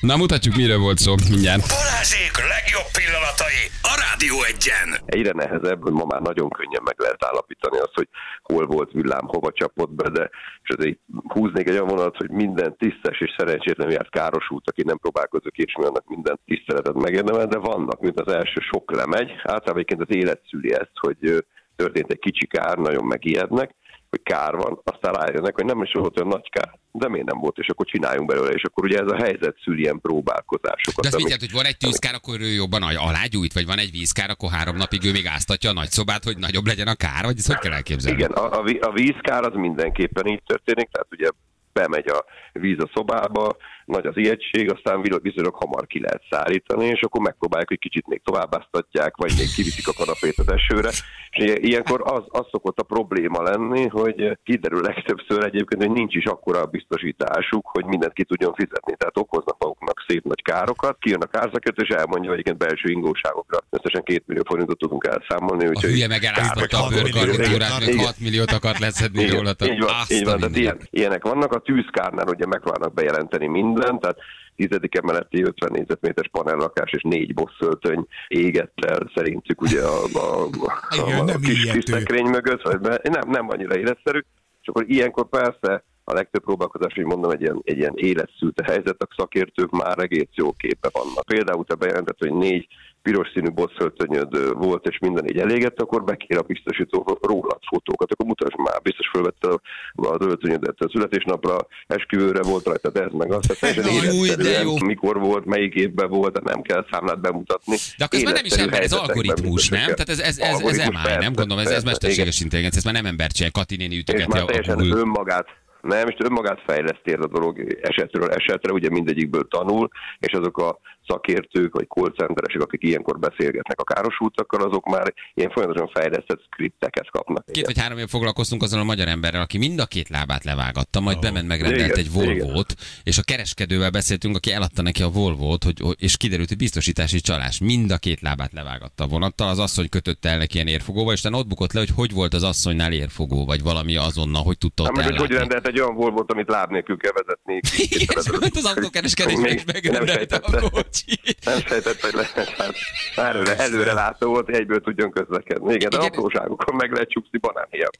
Na, 0.00 0.16
mutatjuk, 0.16 0.56
miről 0.56 0.78
volt 0.78 0.98
szó 0.98 1.14
mindjárt. 1.28 1.68
Balázsék 1.68 2.30
legjobb 2.48 2.90
pillanatai 2.92 3.70
a 3.82 3.94
Rádió 4.08 4.42
egyen. 4.42 5.00
egyre 5.06 5.32
nehezebb, 5.32 5.82
hogy 5.82 5.92
ma 5.92 6.04
már 6.04 6.20
nagyon 6.20 6.48
könnyen 6.50 6.82
meg 6.84 6.94
lehet 6.98 7.24
állapítani 7.24 7.78
azt, 7.78 7.94
hogy 7.94 8.08
hol 8.42 8.66
volt 8.66 8.90
villám, 8.92 9.26
hova 9.26 9.50
csapott 9.54 9.90
be, 9.90 10.08
de 10.10 10.25
és 10.62 10.70
azért 10.76 10.98
húznék 11.28 11.68
egy 11.68 11.74
olyan 11.74 11.86
vonalat, 11.86 12.16
hogy 12.16 12.30
minden 12.30 12.76
tisztes 12.76 13.20
és 13.20 13.34
szerencsétlen 13.36 13.90
járt 13.90 14.10
károsult, 14.10 14.68
aki 14.68 14.82
nem 14.82 14.98
próbálkozik 14.98 15.56
és 15.56 15.74
annak 15.74 16.08
minden 16.08 16.38
tiszteletet 16.44 16.94
megérdemel, 16.94 17.46
de 17.46 17.58
vannak, 17.58 18.00
mint 18.00 18.20
az 18.20 18.32
első 18.32 18.60
sok 18.60 18.90
lemegy. 18.90 19.30
Általában 19.30 19.84
egyébként 19.84 20.08
az 20.08 20.16
élet 20.16 20.40
szüli 20.50 20.72
ezt, 20.72 20.96
hogy 21.00 21.44
történt 21.76 22.10
egy 22.10 22.18
kicsi 22.18 22.46
kár, 22.46 22.78
nagyon 22.78 23.04
megijednek, 23.04 23.74
hogy 24.16 24.34
kár 24.34 24.54
van, 24.54 24.80
aztán 24.84 25.12
rájönnek, 25.12 25.54
hogy 25.54 25.64
nem 25.64 25.82
is 25.82 25.92
volt 25.92 26.18
olyan 26.18 26.28
nagy 26.28 26.48
kár, 26.50 26.78
de 26.92 27.08
miért 27.08 27.26
nem 27.26 27.38
volt, 27.38 27.58
és 27.58 27.68
akkor 27.68 27.86
csináljunk 27.86 28.28
belőle, 28.28 28.50
és 28.50 28.62
akkor 28.62 28.84
ugye 28.84 28.98
ez 28.98 29.10
a 29.10 29.16
helyzet 29.16 29.56
szüli 29.64 29.80
ilyen 29.80 30.00
próbálkozásokat. 30.00 31.02
De 31.02 31.08
azt 31.08 31.14
amik- 31.14 31.28
jelent, 31.28 31.46
hogy 31.46 31.60
van 31.60 31.64
egy 31.64 31.76
tűzkár, 31.76 32.14
akkor 32.14 32.40
ő 32.40 32.52
jobban 32.52 32.82
alágyújt, 32.82 33.52
vagy 33.52 33.66
van 33.66 33.78
egy 33.78 33.90
vízkár, 33.90 34.30
akkor 34.30 34.50
három 34.50 34.76
napig 34.76 35.04
ő 35.04 35.12
még 35.12 35.26
áztatja 35.26 35.70
a 35.70 35.72
nagyszobát, 35.72 36.24
hogy 36.24 36.38
nagyobb 36.38 36.66
legyen 36.66 36.88
a 36.88 36.94
kár, 36.94 37.24
vagy 37.24 37.38
ezt 37.38 37.46
hogy 37.46 37.58
kell 37.58 37.72
elképzelni? 37.72 38.18
Igen, 38.18 38.30
a, 38.30 38.44
a, 38.58 38.62
a 38.80 38.92
vízkár 38.92 39.42
az 39.44 39.54
mindenképpen 39.54 40.26
így 40.26 40.42
történik, 40.46 40.88
tehát 40.90 41.08
ugye 41.10 41.28
bemegy 41.72 42.08
a 42.08 42.24
víz 42.52 42.78
a 42.78 42.90
szobába, 42.94 43.56
nagy 43.86 44.06
az 44.06 44.16
ijegység, 44.16 44.72
aztán 44.72 45.00
viszonylag- 45.02 45.54
hamar 45.56 45.86
ki 45.86 46.00
lehet 46.00 46.22
szárítani, 46.30 46.86
és 46.86 47.00
akkor 47.00 47.20
megpróbálják, 47.20 47.68
hogy 47.68 47.78
kicsit 47.78 48.06
még 48.06 48.20
továbbáztatják, 48.24 49.16
vagy 49.16 49.32
még 49.38 49.48
kiviszik 49.54 49.88
a 49.88 49.92
kanapét 49.96 50.38
az 50.38 50.52
esőre. 50.52 50.88
És 51.30 51.44
ilyen- 51.44 51.62
ilyenkor 51.62 52.00
az, 52.04 52.22
az 52.28 52.46
szokott 52.50 52.78
a 52.78 52.82
probléma 52.82 53.42
lenni, 53.42 53.86
hogy 53.88 54.38
kiderül 54.44 54.80
legtöbbször 54.82 55.44
egyébként, 55.44 55.82
hogy 55.82 55.92
nincs 55.92 56.14
is 56.14 56.24
akkora 56.24 56.60
a 56.60 56.66
biztosításuk, 56.66 57.66
hogy 57.66 57.84
mindent 57.84 58.12
ki 58.12 58.24
tudjon 58.24 58.54
fizetni. 58.54 58.94
Tehát 58.96 59.16
okoznak 59.18 59.56
maguknak 59.58 60.04
szép 60.06 60.24
nagy 60.24 60.42
károkat, 60.42 60.96
kijön 60.98 61.20
a 61.20 61.26
kárszakértő, 61.26 61.82
és 61.82 61.94
elmondja, 61.94 62.30
hogy 62.30 62.38
egyébként 62.38 62.58
belső 62.68 62.88
ingóságokra 62.90 63.58
összesen 63.70 64.02
két 64.02 64.22
millió 64.26 64.42
forintot 64.46 64.78
tudunk 64.78 65.06
elszámolni. 65.06 65.64
A 65.64 65.68
úgyhogy 65.68 65.90
hülye 65.90 66.08
megeláztatta 66.08 66.76
a 66.76 66.80
hat 66.80 66.90
millió 66.90 67.02
bőrkarikatúrát, 67.02 67.80
még 67.80 67.88
Igen. 67.88 68.04
6 68.04 68.18
milliót 68.20 68.50
akart 68.52 68.78
leszedni 68.78 69.26
róla. 69.28 69.50
így 69.62 69.78
van, 69.80 69.90
így 70.08 70.24
van 70.24 70.38
tehát 70.38 70.56
ilyen, 70.56 70.78
ilyenek 70.90 71.22
vannak. 71.22 71.52
A 71.52 71.58
tűzkárnál 71.58 72.26
ugye 72.28 72.46
megvárnak 72.46 72.94
bejelenteni 72.94 73.46
mindent, 73.76 74.00
tehát 74.00 74.18
tizedik 74.56 74.94
emeleti 74.94 75.42
50 75.42 75.70
négyzetméteres 75.72 76.30
panellakás 76.30 76.92
és 76.92 77.02
négy 77.02 77.34
bosszöltöny 77.34 78.06
égett 78.28 78.84
el 78.86 79.10
szerintük 79.14 79.60
ugye 79.60 79.82
a, 79.82 80.04
a, 80.12 80.42
a, 80.42 81.06
Igen, 81.06 81.28
a, 81.28 81.32
a 81.32 81.38
kis, 81.38 81.70
kis 81.70 81.84
szekrény 81.84 82.26
mögött, 82.26 82.62
vagy 82.62 82.78
be, 82.78 83.00
nem, 83.02 83.28
nem 83.28 83.48
annyira 83.48 83.78
életszerű, 83.78 84.18
és 84.60 84.68
akkor 84.68 84.84
ilyenkor 84.86 85.28
persze 85.28 85.84
a 86.08 86.14
legtöbb 86.14 86.42
próbálkozás, 86.42 86.94
hogy 86.94 87.04
mondom, 87.04 87.30
egy 87.30 87.40
ilyen, 87.40 87.60
egy 87.64 87.78
ilyen 87.78 87.94
életszűte 87.94 88.64
helyzet, 88.66 89.02
a 89.02 89.14
szakértők 89.16 89.70
már 89.70 89.98
egész 89.98 90.32
jó 90.34 90.52
képbe 90.52 90.88
vannak. 90.92 91.24
Például 91.24 91.64
te 91.64 91.74
bejelentett, 91.74 92.18
hogy 92.18 92.32
négy 92.32 92.66
piros 93.06 93.28
színű 93.34 93.50
bosszöltönyöd 93.50 94.54
volt, 94.54 94.86
és 94.86 94.98
minden 94.98 95.28
így 95.28 95.38
elégett, 95.38 95.80
akkor 95.80 96.04
bekér 96.04 96.38
a 96.38 96.42
biztosító 96.42 97.18
rólad 97.22 97.58
fotókat, 97.68 98.12
akkor 98.12 98.26
mutasd 98.26 98.58
már, 98.58 98.82
biztos 98.82 99.08
felvette 99.12 99.48
az 99.94 100.20
öltönyödet 100.20 100.80
a 100.80 100.88
születésnapra, 100.88 101.56
esküvőre 101.86 102.42
volt 102.42 102.64
rajta, 102.64 102.90
de 102.90 103.02
ez 103.02 103.12
meg 103.12 103.32
azt, 103.32 103.46
tehát 103.46 103.84
teljesen 103.84 104.36
de 104.44 104.62
jó. 104.62 104.74
mikor 104.84 105.18
volt, 105.18 105.44
melyik 105.44 105.74
évben 105.74 106.08
volt, 106.08 106.32
de 106.32 106.40
nem 106.52 106.62
kell 106.62 106.86
számlát 106.90 107.20
bemutatni. 107.20 107.76
De 107.98 108.04
akkor 108.04 108.18
ez 108.18 108.24
már 108.24 108.34
nem 108.34 108.44
is 108.44 108.52
ember, 108.52 108.82
ez 108.82 108.92
algoritmus, 108.92 109.68
nem? 109.68 109.80
Tehát 109.80 110.08
ez, 110.08 110.18
ez, 110.18 110.38
ez, 110.38 110.38
ez 110.38 110.54
Algoritmus, 110.54 111.02
MI, 111.02 111.16
nem 111.18 111.32
gondolom, 111.32 111.64
ez, 111.64 111.70
ez 111.70 111.84
mesterséges 111.84 112.34
igen. 112.34 112.42
intelligencia, 112.42 112.78
ez 112.78 112.84
már 112.84 113.02
nem 113.02 113.06
ember 113.06 113.30
csinál, 113.30 113.50
Kati 113.50 113.76
néni 113.76 113.94
és 113.94 114.00
ütögeti 114.00 114.28
már 114.28 114.42
a 114.42 114.44
teljesen 114.44 114.76
Google. 114.76 114.98
önmagát 114.98 115.46
nem, 115.86 116.08
és 116.08 116.16
önmagát 116.18 116.62
fejleszti 116.66 117.12
ez 117.12 117.20
a 117.20 117.28
dolog 117.28 117.78
esetről 117.82 118.30
esetre, 118.30 118.72
ugye 118.72 118.88
mindegyikből 118.90 119.48
tanul, 119.48 119.88
és 120.18 120.32
azok 120.32 120.58
a 120.58 120.78
szakértők, 121.06 121.74
vagy 121.74 121.86
call 121.86 122.10
centeresek, 122.10 122.60
akik 122.60 122.82
ilyenkor 122.82 123.18
beszélgetnek 123.18 123.80
a 123.80 123.84
károsultakkal, 123.84 124.62
azok 124.62 124.86
már 124.86 125.14
ilyen 125.34 125.50
folyamatosan 125.50 125.90
fejlesztett 125.94 126.40
skripteket 126.50 127.10
kapnak. 127.10 127.44
Két 127.52 127.66
vagy 127.66 127.78
három 127.78 127.98
év 127.98 128.08
foglalkoztunk 128.08 128.62
azon 128.62 128.80
a 128.80 128.84
magyar 128.84 129.08
emberrel, 129.08 129.40
aki 129.40 129.58
mind 129.58 129.78
a 129.78 129.86
két 129.86 130.08
lábát 130.08 130.44
levágatta, 130.44 131.00
majd 131.00 131.18
bement 131.18 131.46
megrendelt 131.46 131.96
Igen, 131.96 131.98
egy 131.98 132.12
Volvo-t, 132.12 132.76
és 133.02 133.18
a 133.18 133.22
kereskedővel 133.22 133.90
beszéltünk, 133.90 134.36
aki 134.36 134.52
eladta 134.52 134.82
neki 134.82 135.02
a 135.02 135.08
Volvo-t, 135.08 135.64
hogy, 135.64 135.82
és 135.98 136.16
kiderült, 136.16 136.48
hogy 136.48 136.56
biztosítási 136.56 137.20
csalás. 137.20 137.60
Mind 137.60 137.90
a 137.90 137.98
két 137.98 138.20
lábát 138.20 138.52
levágatta 138.52 139.04
a 139.04 139.06
vonattal, 139.06 139.48
az 139.48 139.58
asszony 139.58 139.88
kötötte 139.88 140.28
el 140.28 140.38
neki 140.38 140.54
ilyen 140.54 140.66
érfogóval, 140.66 141.12
és 141.12 141.24
ott 141.24 141.46
bukott 141.46 141.72
le, 141.72 141.80
hogy 141.80 141.90
hogy 141.94 142.12
volt 142.12 142.34
az 142.34 142.42
asszonynál 142.42 142.92
érfogó, 142.92 143.44
vagy 143.44 143.62
valami 143.62 143.96
azonnal, 143.96 144.42
hogy 144.42 144.58
tudta 144.58 144.82
Hát 144.82 144.92
ott 144.92 145.04
meg, 145.04 145.18
hogy 145.18 145.30
rendelt 145.30 145.66
egy 145.66 145.80
olyan 145.80 145.94
Volvo-t, 145.94 146.32
amit 146.32 146.48
láb 146.48 146.70
nélkül 146.70 146.96
kell 146.96 147.12
vezetni. 147.12 147.60
Igen, 148.00 148.16
az 148.54 148.64
autókereskedésbe, 148.64 149.48
és 149.48 149.64
Még 149.64 149.74
megrendelte 149.74 150.36
a 150.36 150.70
kocsit. 150.70 150.95
Nem 151.44 151.58
sejtett, 151.60 152.00
hogy 152.00 152.14
lesz. 152.14 152.32
Hát, 152.32 152.74
előre, 153.16 153.56
előre 153.56 153.92
látó 153.92 154.28
volt, 154.28 154.44
hogy 154.44 154.54
egyből 154.54 154.80
tudjon 154.80 155.10
közlekedni. 155.10 155.74
Igen, 155.74 155.90
de 155.90 155.96
Igen. 155.96 156.08
apróságokon 156.08 156.74
meg 156.74 156.92
lehet 156.92 157.08
csúszni 157.08 157.38
banánhéjat. 157.38 157.98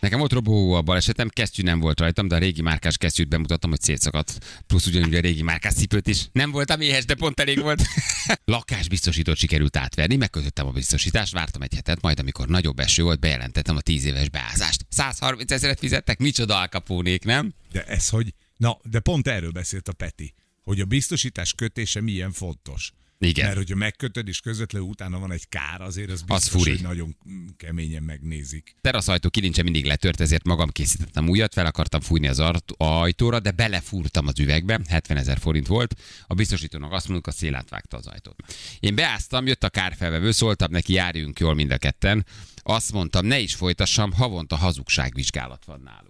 Nekem 0.00 0.20
ott 0.20 0.32
robó 0.32 0.72
a 0.72 0.82
balesetem, 0.82 1.28
kesztyű 1.28 1.62
nem 1.62 1.80
volt 1.80 2.00
rajtam, 2.00 2.28
de 2.28 2.34
a 2.34 2.38
régi 2.38 2.62
márkás 2.62 2.96
kesztyűt 2.96 3.28
bemutattam, 3.28 3.70
hogy 3.70 3.80
szétszakadt. 3.80 4.38
Plusz 4.66 4.86
ugyanúgy 4.86 5.14
a 5.14 5.20
régi 5.20 5.42
márkás 5.42 5.74
cipőt 5.74 6.06
is. 6.06 6.28
Nem 6.32 6.50
voltam 6.50 6.80
éhes, 6.80 7.04
de 7.04 7.14
pont 7.14 7.40
elég 7.40 7.60
volt. 7.60 7.82
Lakásbiztosítót 8.44 9.36
sikerült 9.36 9.76
átverni, 9.76 10.16
megkötöttem 10.16 10.66
a 10.66 10.70
biztosítást, 10.70 11.32
vártam 11.32 11.62
egy 11.62 11.74
hetet, 11.74 12.02
majd 12.02 12.20
amikor 12.20 12.48
nagyobb 12.48 12.78
eső 12.78 13.02
volt, 13.02 13.20
bejelentettem 13.20 13.76
a 13.76 13.80
10 13.80 14.04
éves 14.04 14.28
beázást. 14.28 14.86
130 14.88 15.52
ezeret 15.52 15.78
fizettek, 15.78 16.18
micsoda 16.18 16.58
alkapónék, 16.58 17.24
nem? 17.24 17.52
De 17.72 17.84
ez 17.84 18.08
hogy, 18.08 18.34
na, 18.56 18.78
de 18.82 19.00
pont 19.00 19.28
erről 19.28 19.50
beszélt 19.50 19.88
a 19.88 19.92
Peti, 19.92 20.34
hogy 20.68 20.80
a 20.80 20.84
biztosítás 20.84 21.52
kötése 21.52 22.00
milyen 22.00 22.32
fontos. 22.32 22.92
Igen. 23.18 23.44
Mert 23.44 23.56
hogyha 23.56 23.76
megkötöd, 23.76 24.28
és 24.28 24.40
közvetlenül 24.40 24.88
utána 24.88 25.18
van 25.18 25.32
egy 25.32 25.48
kár, 25.48 25.80
azért 25.80 26.10
az 26.10 26.22
biztos, 26.22 26.48
furi. 26.48 26.70
hogy 26.70 26.82
nagyon 26.82 27.16
keményen 27.56 28.02
megnézik. 28.02 28.76
teraszajtó 28.80 29.30
kilincse 29.30 29.62
mindig 29.62 29.84
letört, 29.84 30.20
ezért 30.20 30.44
magam 30.44 30.70
készítettem 30.70 31.28
újat, 31.28 31.52
fel 31.52 31.66
akartam 31.66 32.00
fújni 32.00 32.28
az 32.28 32.42
ajtóra, 32.76 33.40
de 33.40 33.50
belefúrtam 33.50 34.26
az 34.26 34.38
üvegbe, 34.38 34.80
70 34.88 35.16
ezer 35.16 35.38
forint 35.38 35.66
volt. 35.66 35.94
A 36.26 36.34
biztosítónak 36.34 36.92
azt 36.92 37.04
mondjuk, 37.04 37.26
a 37.26 37.30
szél 37.30 37.54
átvágta 37.54 37.96
az 37.96 38.06
ajtót. 38.06 38.36
Én 38.80 38.94
beáztam, 38.94 39.46
jött 39.46 39.64
a 39.64 39.70
kárfelvevő, 39.70 40.30
szóltam 40.30 40.70
neki, 40.70 40.92
járjunk 40.92 41.38
jól 41.38 41.54
mind 41.54 41.70
a 41.70 41.78
ketten. 41.78 42.26
Azt 42.56 42.92
mondtam, 42.92 43.26
ne 43.26 43.38
is 43.38 43.54
folytassam, 43.54 44.12
havonta 44.12 44.56
hazugságvizsgálat 44.56 45.64
van 45.64 45.80
náluk. 45.80 46.07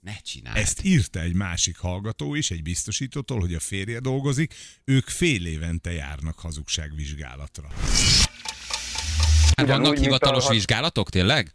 Ne 0.00 0.16
csinálj. 0.16 0.60
Ezt 0.60 0.84
írta 0.84 1.20
egy 1.20 1.34
másik 1.34 1.78
hallgató 1.78 2.34
is, 2.34 2.50
egy 2.50 2.62
biztosítótól, 2.62 3.40
hogy 3.40 3.54
a 3.54 3.60
férje 3.60 4.00
dolgozik, 4.00 4.54
ők 4.84 5.08
fél 5.08 5.46
évente 5.46 5.92
járnak 5.92 6.38
hazugságvizsgálatra. 6.38 7.68
Hát 9.56 9.66
vannak 9.66 9.96
hivatalos 9.98 10.46
a- 10.46 10.50
vizsgálatok, 10.50 11.10
tényleg? 11.10 11.54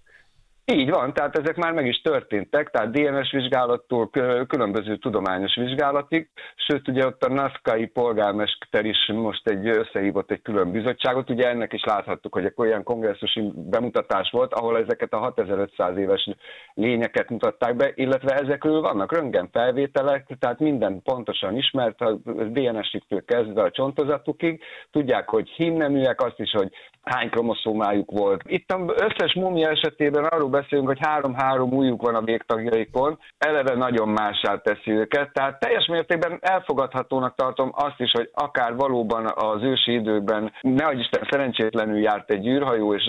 Így 0.74 0.90
van, 0.90 1.14
tehát 1.14 1.38
ezek 1.38 1.56
már 1.56 1.74
meg 1.74 1.88
is 1.88 2.02
történtek, 2.02 2.70
tehát 2.70 2.92
DNS 2.92 3.32
vizsgálattól 3.32 4.10
különböző 4.48 4.98
tudományos 4.98 5.56
vizsgálatig, 5.56 6.30
sőt 6.56 6.88
ugye 6.88 7.06
ott 7.06 7.24
a 7.24 7.34
NASZKAI 7.34 7.86
polgármester 7.86 8.86
is 8.86 9.12
most 9.14 9.50
egy 9.50 9.68
összehívott 9.68 10.32
egy 10.32 10.42
külön 10.42 10.72
bizottságot, 10.72 11.30
ugye 11.30 11.50
ennek 11.50 11.74
is 11.74 11.84
láthattuk, 11.84 12.34
hogy 12.34 12.46
egy 12.46 12.54
olyan 12.56 12.84
kongresszusi 12.84 13.52
bemutatás 13.56 14.30
volt, 14.32 14.54
ahol 14.54 14.78
ezeket 14.78 15.14
a 15.14 15.18
6500 15.18 15.98
éves 15.98 16.30
lényeket 16.74 17.30
mutatták 17.30 17.76
be, 17.76 17.92
illetve 17.96 18.36
ezekről 18.36 18.82
vannak 18.82 19.14
röntgen 19.14 19.50
felvételek, 19.52 20.28
tehát 20.40 20.60
minden 20.60 21.02
pontosan 21.02 21.58
ismert, 21.58 22.02
a 22.02 22.20
DNS-iktől 22.26 23.26
kezdve 23.26 23.62
a 23.62 23.72
csontozatukig, 23.72 24.64
tudják, 24.92 25.30
hogy 25.30 25.50
hímneműek, 25.50 26.22
azt 26.22 26.40
is, 26.40 26.52
hogy 26.52 26.72
hány 27.06 27.30
kromoszómájuk 27.30 28.12
volt. 28.12 28.42
Itt 28.46 28.72
az 28.72 29.02
összes 29.02 29.34
mumia 29.34 29.70
esetében 29.70 30.24
arról 30.24 30.50
beszélünk, 30.50 30.88
hogy 30.88 31.00
három-három 31.02 31.74
újjuk 31.74 32.02
van 32.02 32.16
a 32.16 32.22
végtagjaikon, 32.22 33.20
eleve 33.38 33.76
nagyon 33.76 34.10
mássá 34.10 34.58
teszi 34.58 34.92
őket, 34.92 35.34
tehát 35.34 35.60
teljes 35.60 35.86
mértékben 35.86 36.38
elfogadhatónak 36.42 37.36
tartom 37.36 37.72
azt 37.74 38.00
is, 38.00 38.12
hogy 38.12 38.30
akár 38.34 38.76
valóban 38.76 39.32
az 39.36 39.62
ősi 39.62 39.94
időkben 39.94 40.52
nehogy 40.62 41.00
Isten 41.00 41.28
szerencsétlenül 41.30 41.98
járt 41.98 42.32
egy 42.32 42.48
űrhajó, 42.48 42.94
és 42.94 43.08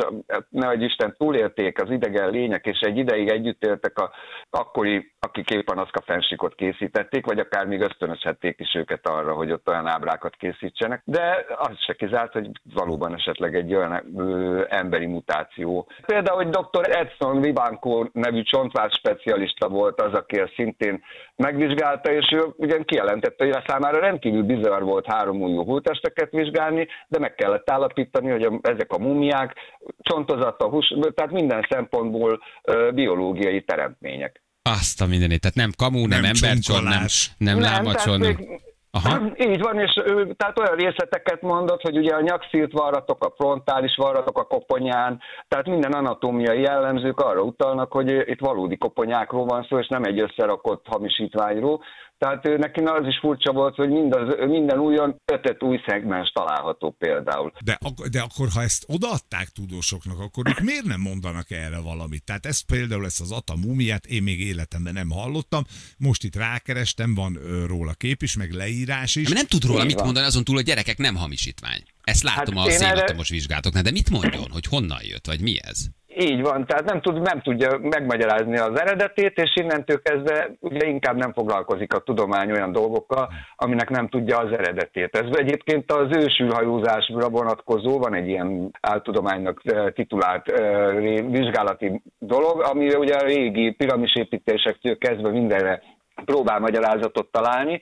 nehogy 0.48 0.82
Isten 0.82 1.14
túlélték 1.18 1.82
az 1.82 1.90
idegen 1.90 2.30
lények, 2.30 2.66
és 2.66 2.80
egy 2.80 2.96
ideig 2.96 3.28
együtt 3.28 3.64
éltek 3.64 3.98
a 3.98 4.10
akkori, 4.50 5.12
akik 5.20 5.50
éppen 5.50 5.78
azt 5.78 5.96
a 5.96 6.02
fensikot 6.02 6.54
készítették, 6.54 7.26
vagy 7.26 7.38
akár 7.38 7.66
még 7.66 7.80
ösztönözhették 7.80 8.60
is 8.60 8.74
őket 8.74 9.08
arra, 9.08 9.32
hogy 9.32 9.52
ott 9.52 9.68
olyan 9.68 9.86
ábrákat 9.86 10.36
készítsenek. 10.36 11.02
De 11.04 11.44
az 11.56 11.78
se 11.78 11.94
kizárt, 11.94 12.32
hogy 12.32 12.50
valóban 12.74 13.14
esetleg 13.14 13.54
egy 13.54 13.74
olyan 13.74 13.85
ö, 14.16 14.64
emberi 14.68 15.06
mutáció. 15.06 15.88
Például, 16.06 16.36
hogy 16.36 16.48
dr. 16.48 16.90
Edson 16.90 17.40
Vivanco 17.40 18.04
nevű 18.12 18.42
csontvás 18.42 18.92
specialista 18.92 19.68
volt 19.68 20.00
az, 20.00 20.12
aki 20.12 20.38
ezt 20.38 20.52
szintén 20.56 21.02
megvizsgálta, 21.36 22.12
és 22.12 22.32
ő 22.32 22.44
ugyan 22.56 22.84
kijelentette, 22.84 23.44
hogy 23.44 23.54
a 23.54 23.64
számára 23.66 23.98
rendkívül 24.00 24.42
bizarr 24.42 24.82
volt 24.82 25.06
három 25.06 25.40
újú 25.40 25.64
holtesteket 25.64 26.30
vizsgálni, 26.30 26.86
de 27.08 27.18
meg 27.18 27.34
kellett 27.34 27.70
állapítani, 27.70 28.30
hogy 28.30 28.42
a, 28.42 28.58
ezek 28.62 28.92
a 28.92 28.98
mumiák 28.98 29.54
csontozata, 29.98 30.68
hús, 30.68 30.94
tehát 31.14 31.32
minden 31.32 31.66
szempontból 31.68 32.40
ö, 32.62 32.90
biológiai 32.94 33.62
teremtmények. 33.62 34.42
Azt 34.62 35.00
a 35.00 35.06
mindenét. 35.06 35.40
Tehát 35.40 35.56
nem 35.56 35.70
kamu, 35.76 35.98
nem, 36.06 36.20
Nem 36.20 36.30
embercson, 36.34 36.82
nem, 36.82 37.06
nem, 37.38 37.60
lámacson. 37.60 38.20
Nem. 38.20 38.28
még- 38.38 38.60
Aha. 38.96 39.20
Így 39.50 39.60
van, 39.60 39.78
és 39.78 40.02
ő, 40.04 40.34
tehát 40.36 40.58
olyan 40.58 40.76
részleteket 40.76 41.42
mondott, 41.42 41.80
hogy 41.80 41.96
ugye 41.96 42.14
a 42.14 42.20
nyakszírt 42.20 42.72
varratok, 42.72 43.24
a 43.24 43.32
frontális 43.36 43.96
varratok 43.96 44.38
a 44.38 44.44
koponyán, 44.44 45.20
tehát 45.48 45.66
minden 45.66 45.92
anatómiai 45.92 46.60
jellemzők 46.60 47.20
arra 47.20 47.40
utalnak, 47.40 47.92
hogy 47.92 48.08
itt 48.28 48.40
valódi 48.40 48.76
koponyákról 48.76 49.44
van 49.44 49.66
szó, 49.68 49.78
és 49.78 49.88
nem 49.88 50.04
egy 50.04 50.20
összerakott 50.20 50.86
hamisítványról. 50.88 51.80
Tehát 52.18 52.46
ő, 52.46 52.56
neki 52.56 52.80
az 52.80 53.06
is 53.06 53.18
furcsa 53.20 53.52
volt, 53.52 53.74
hogy 53.74 53.88
mindaz, 53.88 54.28
minden 54.48 54.78
újon 54.78 55.16
ötöt 55.32 55.62
új 55.62 55.78
szegmens 55.86 56.30
található 56.30 56.90
például. 56.98 57.52
De, 57.64 57.78
ak- 57.80 58.08
de 58.08 58.20
akkor, 58.20 58.48
ha 58.54 58.62
ezt 58.62 58.84
odaadták 58.88 59.48
tudósoknak, 59.48 60.18
akkor 60.20 60.44
ők 60.48 60.60
miért 60.60 60.84
nem 60.84 61.00
mondanak 61.00 61.50
erre 61.50 61.80
valamit? 61.80 62.24
Tehát 62.24 62.46
ezt 62.46 62.64
például 62.66 63.04
ezt 63.04 63.20
az 63.20 63.32
Ata 63.32 63.56
mumiát 63.56 64.06
én 64.06 64.22
még 64.22 64.40
életemben 64.40 64.92
nem 64.92 65.10
hallottam, 65.10 65.62
most 65.98 66.24
itt 66.24 66.36
rákerestem, 66.36 67.14
van 67.14 67.38
róla 67.66 67.92
kép 67.92 68.22
is, 68.22 68.36
meg 68.36 68.50
leírás 68.52 69.16
is. 69.16 69.24
Mert 69.28 69.36
nem 69.36 69.46
tud 69.46 69.64
róla 69.64 69.80
Így 69.80 69.86
mit 69.86 69.94
van. 69.94 70.04
mondani, 70.04 70.26
azon 70.26 70.44
túl, 70.44 70.54
hogy 70.54 70.64
gyerekek 70.64 70.98
nem 70.98 71.14
hamisítvány. 71.16 71.82
Ezt 72.02 72.22
látom 72.22 72.56
Hát 72.56 72.66
a 72.66 72.70
én 72.70 72.76
erre- 72.76 72.86
szénatomos 72.96 73.28
vizsgálatoknál, 73.28 73.82
de 73.82 73.90
mit 73.90 74.10
mondjon, 74.10 74.50
hogy 74.50 74.64
honnan 74.66 75.00
jött, 75.02 75.26
vagy 75.26 75.40
mi 75.40 75.56
ez? 75.62 75.86
Így 76.18 76.42
van, 76.42 76.66
tehát 76.66 76.84
nem, 76.84 77.00
tud, 77.00 77.20
nem 77.20 77.40
tudja 77.40 77.78
megmagyarázni 77.78 78.58
az 78.58 78.80
eredetét, 78.80 79.38
és 79.38 79.52
innentől 79.54 80.02
kezdve 80.02 80.50
ugye 80.60 80.86
inkább 80.86 81.16
nem 81.16 81.32
foglalkozik 81.32 81.94
a 81.94 81.98
tudomány 81.98 82.52
olyan 82.52 82.72
dolgokkal, 82.72 83.28
aminek 83.56 83.90
nem 83.90 84.08
tudja 84.08 84.38
az 84.38 84.52
eredetét. 84.52 85.16
Ez 85.16 85.36
egyébként 85.36 85.92
az 85.92 86.16
ősülhajózásra 86.16 87.28
vonatkozó, 87.28 87.98
van 87.98 88.14
egy 88.14 88.28
ilyen 88.28 88.70
áltudománynak 88.80 89.60
eh, 89.64 89.90
titulált 89.94 90.48
eh, 90.48 90.94
vizsgálati 91.30 92.02
dolog, 92.18 92.60
ami 92.60 92.94
ugye 92.94 93.14
a 93.14 93.26
régi 93.26 93.70
piramisépítésektől 93.70 94.98
kezdve 94.98 95.30
mindenre 95.30 95.82
próbál 96.24 96.58
magyarázatot 96.58 97.30
találni, 97.30 97.80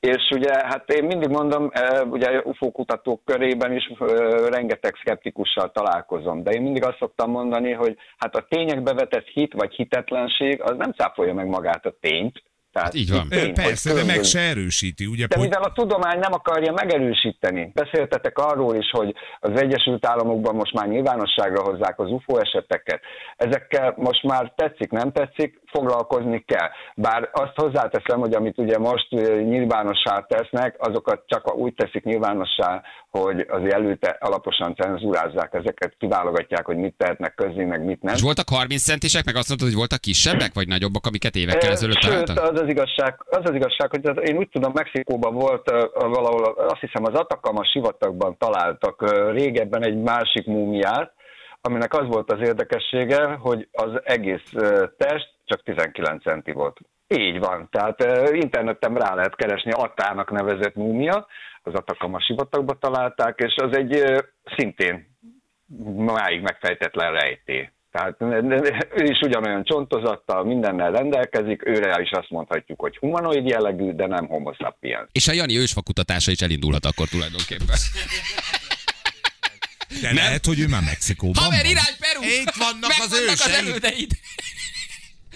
és 0.00 0.30
ugye, 0.34 0.52
hát 0.52 0.90
én 0.90 1.04
mindig 1.04 1.28
mondom, 1.28 1.70
ugye 2.10 2.40
UFO 2.44 2.70
kutatók 2.70 3.24
körében 3.24 3.72
is 3.72 3.92
rengeteg 4.48 4.94
szkeptikussal 5.00 5.70
találkozom, 5.70 6.42
de 6.42 6.50
én 6.50 6.62
mindig 6.62 6.84
azt 6.84 6.98
szoktam 6.98 7.30
mondani, 7.30 7.72
hogy 7.72 7.96
hát 8.16 8.36
a 8.36 8.46
tényekbe 8.48 8.92
vetett 8.94 9.26
hit 9.26 9.52
vagy 9.52 9.74
hitetlenség, 9.74 10.62
az 10.62 10.76
nem 10.76 10.92
cáfolja 10.92 11.34
meg 11.34 11.46
magát 11.46 11.86
a 11.86 11.96
tényt. 12.00 12.42
Tehát 12.72 12.94
így 12.94 13.10
van. 13.10 13.26
hogy 13.30 13.52
Persze, 13.52 13.94
de 13.94 14.04
meg 14.04 14.22
se 14.22 14.40
erősíti, 14.40 15.06
ugye? 15.06 15.26
de 15.26 15.36
hogy- 15.38 15.48
mivel 15.48 15.62
a 15.62 15.72
tudomány 15.72 16.18
nem 16.18 16.32
akarja 16.32 16.72
megerősíteni, 16.72 17.70
beszéltetek 17.74 18.38
arról 18.38 18.74
is, 18.74 18.90
hogy 18.90 19.14
az 19.40 19.60
Egyesült 19.60 20.06
Államokban 20.06 20.54
most 20.54 20.72
már 20.72 20.88
nyilvánosságra 20.88 21.62
hozzák 21.62 21.98
az 21.98 22.10
UFO 22.10 22.38
eseteket. 22.38 23.00
Ezekkel 23.36 23.94
most 23.96 24.22
már 24.22 24.52
tetszik, 24.56 24.90
nem 24.90 25.12
tetszik, 25.12 25.60
foglalkozni 25.72 26.44
kell. 26.46 26.68
Bár 26.94 27.28
azt 27.32 27.54
hozzáteszem, 27.54 28.18
hogy 28.20 28.34
amit 28.34 28.58
ugye 28.58 28.78
most 28.78 29.10
nyilvánossá 29.54 30.26
tesznek, 30.28 30.74
azokat 30.78 31.22
csak 31.26 31.56
úgy 31.56 31.74
teszik 31.74 32.04
nyilvánossá, 32.04 32.82
hogy 33.10 33.46
azért 33.48 33.74
előtte 33.74 34.16
alaposan 34.20 34.74
cenzúrázzák 34.74 35.54
ezeket, 35.54 35.94
kiválogatják, 35.98 36.66
hogy 36.66 36.76
mit 36.76 36.94
tehetnek 36.96 37.34
közé, 37.34 37.64
meg 37.64 37.84
mit 37.84 38.02
nem. 38.02 38.14
És 38.14 38.20
voltak 38.20 38.48
30 38.48 38.82
centisek, 38.82 39.24
meg 39.24 39.36
azt 39.36 39.48
mondtad, 39.48 39.68
hogy 39.68 39.78
voltak 39.78 40.00
kisebbek, 40.00 40.54
vagy 40.54 40.68
nagyobbak, 40.68 41.06
amiket 41.06 41.36
évekkel 41.36 41.70
ezelőtt 41.70 42.00
Sőt, 42.00 42.24
találtak? 42.24 42.52
az 42.52 42.59
az 42.60 42.68
igazság, 42.68 43.24
az 43.30 43.40
az 43.42 43.54
igazság, 43.54 43.90
hogy 43.90 44.28
én 44.28 44.36
úgy 44.36 44.48
tudom, 44.48 44.72
Mexikóban 44.74 45.34
volt 45.34 45.70
valahol, 45.92 46.44
azt 46.44 46.80
hiszem 46.80 47.04
az 47.04 47.14
Atacama 47.14 47.64
sivatagban 47.64 48.36
találtak 48.38 49.30
régebben 49.32 49.84
egy 49.84 49.96
másik 49.96 50.46
múmiát, 50.46 51.12
aminek 51.60 51.94
az 51.94 52.06
volt 52.06 52.32
az 52.32 52.40
érdekessége, 52.40 53.24
hogy 53.24 53.68
az 53.72 54.00
egész 54.04 54.52
test 54.96 55.34
csak 55.44 55.62
19 55.62 56.22
centi 56.22 56.52
volt. 56.52 56.78
Így 57.08 57.38
van, 57.38 57.68
tehát 57.70 58.04
interneten 58.34 58.94
rá 58.94 59.14
lehet 59.14 59.36
keresni 59.36 59.70
Attának 59.70 60.30
nevezett 60.30 60.74
múmia, 60.74 61.26
az 61.62 61.74
Atakama 61.74 62.20
sivatagba 62.20 62.74
találták, 62.74 63.38
és 63.38 63.54
az 63.56 63.76
egy 63.76 64.04
szintén 64.56 65.16
máig 65.96 66.40
megfejtetlen 66.40 67.12
rejtély. 67.12 67.70
Tehát 67.90 68.16
ő 68.96 69.04
is 69.04 69.20
ugyanolyan 69.20 69.64
csontozattal, 69.64 70.44
mindennel 70.44 70.90
rendelkezik, 70.90 71.66
őre 71.66 72.00
is 72.02 72.10
azt 72.10 72.30
mondhatjuk, 72.30 72.80
hogy 72.80 72.96
humanoid 72.96 73.46
jellegű, 73.46 73.92
de 73.92 74.06
nem 74.06 74.26
homo 74.26 74.52
sapiens. 74.54 75.08
És 75.12 75.28
a 75.28 75.32
Jani 75.32 75.56
ősfakutatása 75.58 76.30
is 76.30 76.40
elindulhat 76.40 76.84
akkor 76.84 77.08
tulajdonképpen. 77.08 77.76
De 80.00 80.12
lehet, 80.12 80.46
hogy 80.46 80.60
ő 80.60 80.66
már 80.68 80.82
Mexikóban 80.82 81.42
Haver, 81.42 81.62
van. 81.62 81.70
irány 81.70 81.94
Peru! 81.98 82.22
Itt 82.22 82.54
vannak 82.54 82.88
Meg 82.88 83.00
az 83.00 83.10
vannak 83.10 83.28
az 83.28 83.46
őseid. 83.48 83.66
elődeid. 83.66 84.10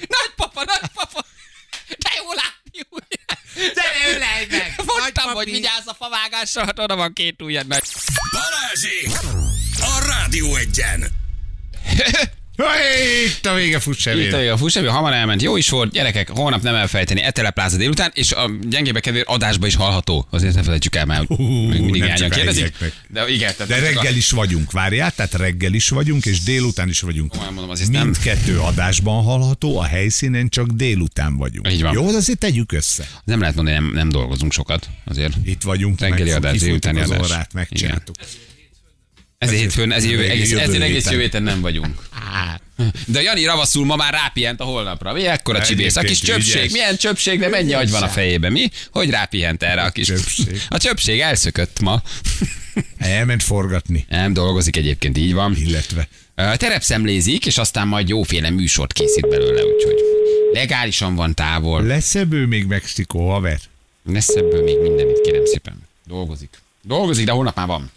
Nagypapa, 0.09 0.62
nagypapa! 0.64 1.25
De 1.88 2.11
jó 2.17 2.33
látni, 2.33 2.81
ugye? 2.90 3.23
Gyere, 3.75 4.17
ölelj 4.17 4.47
meg! 4.51 4.75
Mondtam, 4.87 5.33
hogy 5.33 5.51
vigyázz 5.51 5.87
a 5.87 5.95
favágásra, 5.95 6.64
hát 6.64 6.79
oda 6.79 6.97
van 6.97 7.12
két 7.12 7.43
ujjad 7.43 7.67
meg. 7.67 7.83
Balázsék! 8.33 9.11
A 9.81 10.07
Rádió 10.07 10.55
egyen! 10.55 11.05
Hey, 12.57 13.25
Itt 13.25 13.47
a 13.47 13.55
vége 13.55 13.79
fuss 13.79 14.07
Itt 14.07 14.33
a 14.33 14.37
vége 14.37 14.53
a 14.53 14.57
fuss, 14.57 14.77
hamar 14.77 15.12
elment. 15.12 15.43
Jó 15.43 15.57
is 15.57 15.69
volt, 15.69 15.93
gyerekek, 15.93 16.29
holnap 16.29 16.62
nem 16.62 16.75
elfelejteni. 16.75 17.23
Etelepláza 17.23 17.77
délután, 17.77 18.11
és 18.14 18.33
a 18.33 18.51
gyengébe 18.69 19.01
kedvér 19.01 19.23
adásba 19.27 19.67
is 19.67 19.75
hallható. 19.75 20.27
Azért 20.31 20.55
ne 20.55 20.62
felejtsük 20.62 20.95
el, 20.97 21.05
mert 21.05 21.27
Hú, 21.27 21.43
még 21.43 21.81
mindig 21.81 22.03
nem 22.03 22.14
a 22.25 22.29
kérdezik. 22.29 22.77
De 23.09 23.29
igen, 23.29 23.53
tehát 23.57 23.67
De 23.69 23.81
nem 23.81 23.85
csak 23.85 23.97
a- 23.99 24.03
reggel 24.03 24.17
is 24.17 24.31
vagyunk, 24.31 24.73
várjál, 24.73 25.11
tehát 25.11 25.35
reggel 25.35 25.73
is 25.73 25.88
vagyunk, 25.88 26.25
és 26.27 26.40
délután 26.43 26.88
is 26.88 27.01
vagyunk. 27.01 27.31
Komolyan 27.31 27.53
mondom, 27.53 27.71
azért 27.73 27.90
nem. 27.90 28.03
Mindkettő 28.03 28.59
adásban 28.59 29.23
hallható, 29.25 29.79
a 29.79 29.85
helyszínen 29.85 30.49
csak 30.49 30.67
délután 30.67 31.37
vagyunk. 31.37 31.69
Így 31.73 31.83
van. 31.83 31.93
Jó, 31.93 32.07
azért 32.07 32.38
tegyük 32.38 32.73
össze. 32.73 33.09
Nem 33.25 33.40
lehet 33.40 33.55
mondani, 33.55 33.77
nem, 33.77 33.90
nem 33.93 34.09
dolgozunk 34.09 34.53
sokat. 34.53 34.88
Azért 35.05 35.35
Itt 35.45 35.62
vagyunk, 35.62 36.01
reggeli 36.01 36.31
adás, 36.31 36.59
délutáni 36.59 37.01
az 37.01 37.11
adás. 37.11 37.27
órát, 37.31 37.53
megcsináltuk. 37.53 38.14
Ezért 39.45 39.61
hétfőn, 39.61 39.93
ezért, 39.93 40.13
jövő, 40.13 40.29
egész, 40.29 40.51
jövő 40.51 40.63
ezért 40.63 40.83
egész 40.83 41.11
jövő 41.11 41.21
héten 41.21 41.43
nem 41.43 41.61
vagyunk. 41.61 42.03
De 43.07 43.23
Jani 43.23 43.45
ravaszul 43.45 43.85
ma 43.85 43.97
már 43.97 44.13
rápihent 44.13 44.61
a 44.61 44.65
holnapra. 44.65 45.13
Mi 45.13 45.27
ekkora 45.27 45.63
csibész? 45.63 45.97
A 45.97 46.01
kis 46.01 46.21
csöpség. 46.21 46.57
ügyes. 46.61 46.73
Milyen 46.73 46.97
csöpség, 46.97 47.39
de 47.39 47.49
mennyi 47.49 47.73
agy 47.73 47.91
van 47.91 48.03
a 48.03 48.09
fejében? 48.09 48.53
Mi? 48.53 48.71
Hogy 48.91 49.11
rápihent 49.11 49.63
erre 49.63 49.83
a 49.83 49.91
kis... 49.91 50.07
Csöpség. 50.07 50.63
A 50.69 50.79
csöpség 50.79 51.21
elszökött 51.21 51.81
ma. 51.81 52.03
Elment 52.99 53.43
forgatni, 53.43 54.07
Nem 54.09 54.33
dolgozik 54.33 54.77
egyébként, 54.77 55.19
így 55.19 55.33
van. 55.33 55.57
illetve. 55.57 56.09
Terepszemlézik, 56.35 57.47
és 57.47 57.59
aztán 57.59 57.89
majd 57.89 58.09
jóféle 58.09 58.51
műsort 58.51 58.93
készít 58.93 59.29
belőle, 59.29 59.65
úgyhogy 59.65 59.95
legálisan 60.53 61.15
van 61.15 61.35
távol. 61.35 61.83
Lesz 61.83 62.15
ebből 62.15 62.47
még 62.47 62.65
Mexikó, 62.65 63.31
haver? 63.31 63.61
Lesz 64.13 64.29
ebből 64.29 64.63
még 64.63 64.79
minden 64.79 65.09
itt, 65.09 65.21
kérem 65.21 65.45
szépen. 65.45 65.89
Dolgozik. 66.07 66.51
Dolgozik, 66.83 67.27
de 67.27 67.33
holnap 67.33 67.57
már 67.57 67.67
van. 67.67 67.91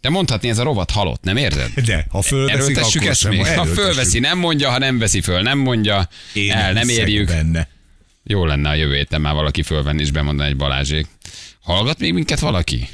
De 0.00 0.08
mondhatni, 0.08 0.48
ez 0.48 0.58
a 0.58 0.62
rovat 0.62 0.90
halott, 0.90 1.22
nem 1.22 1.36
érzed? 1.36 1.70
De, 1.84 2.06
ha 2.10 2.22
fölveszik, 2.22 2.78
akkor 2.78 3.06
ezt 3.06 3.28
még. 3.28 3.46
Ha 3.46 3.64
fölveszi, 3.64 4.18
nem 4.18 4.38
mondja, 4.38 4.70
ha 4.70 4.78
nem 4.78 4.98
veszi 4.98 5.20
föl, 5.20 5.42
nem 5.42 5.58
mondja. 5.58 6.08
Én 6.32 6.52
el, 6.52 6.72
nem 6.72 6.88
érjük. 6.88 7.26
Benne. 7.26 7.68
Jó 8.24 8.44
lenne 8.44 8.68
a 8.68 8.74
jövő 8.74 8.94
héten 8.94 9.20
már 9.20 9.34
valaki 9.34 9.62
fölvenni 9.62 10.02
és 10.02 10.10
bemondani 10.10 10.48
egy 10.48 10.56
Balázsék. 10.56 11.06
Hallgat 11.60 11.98
még 11.98 12.12
minket 12.12 12.40
valaki? 12.40 12.88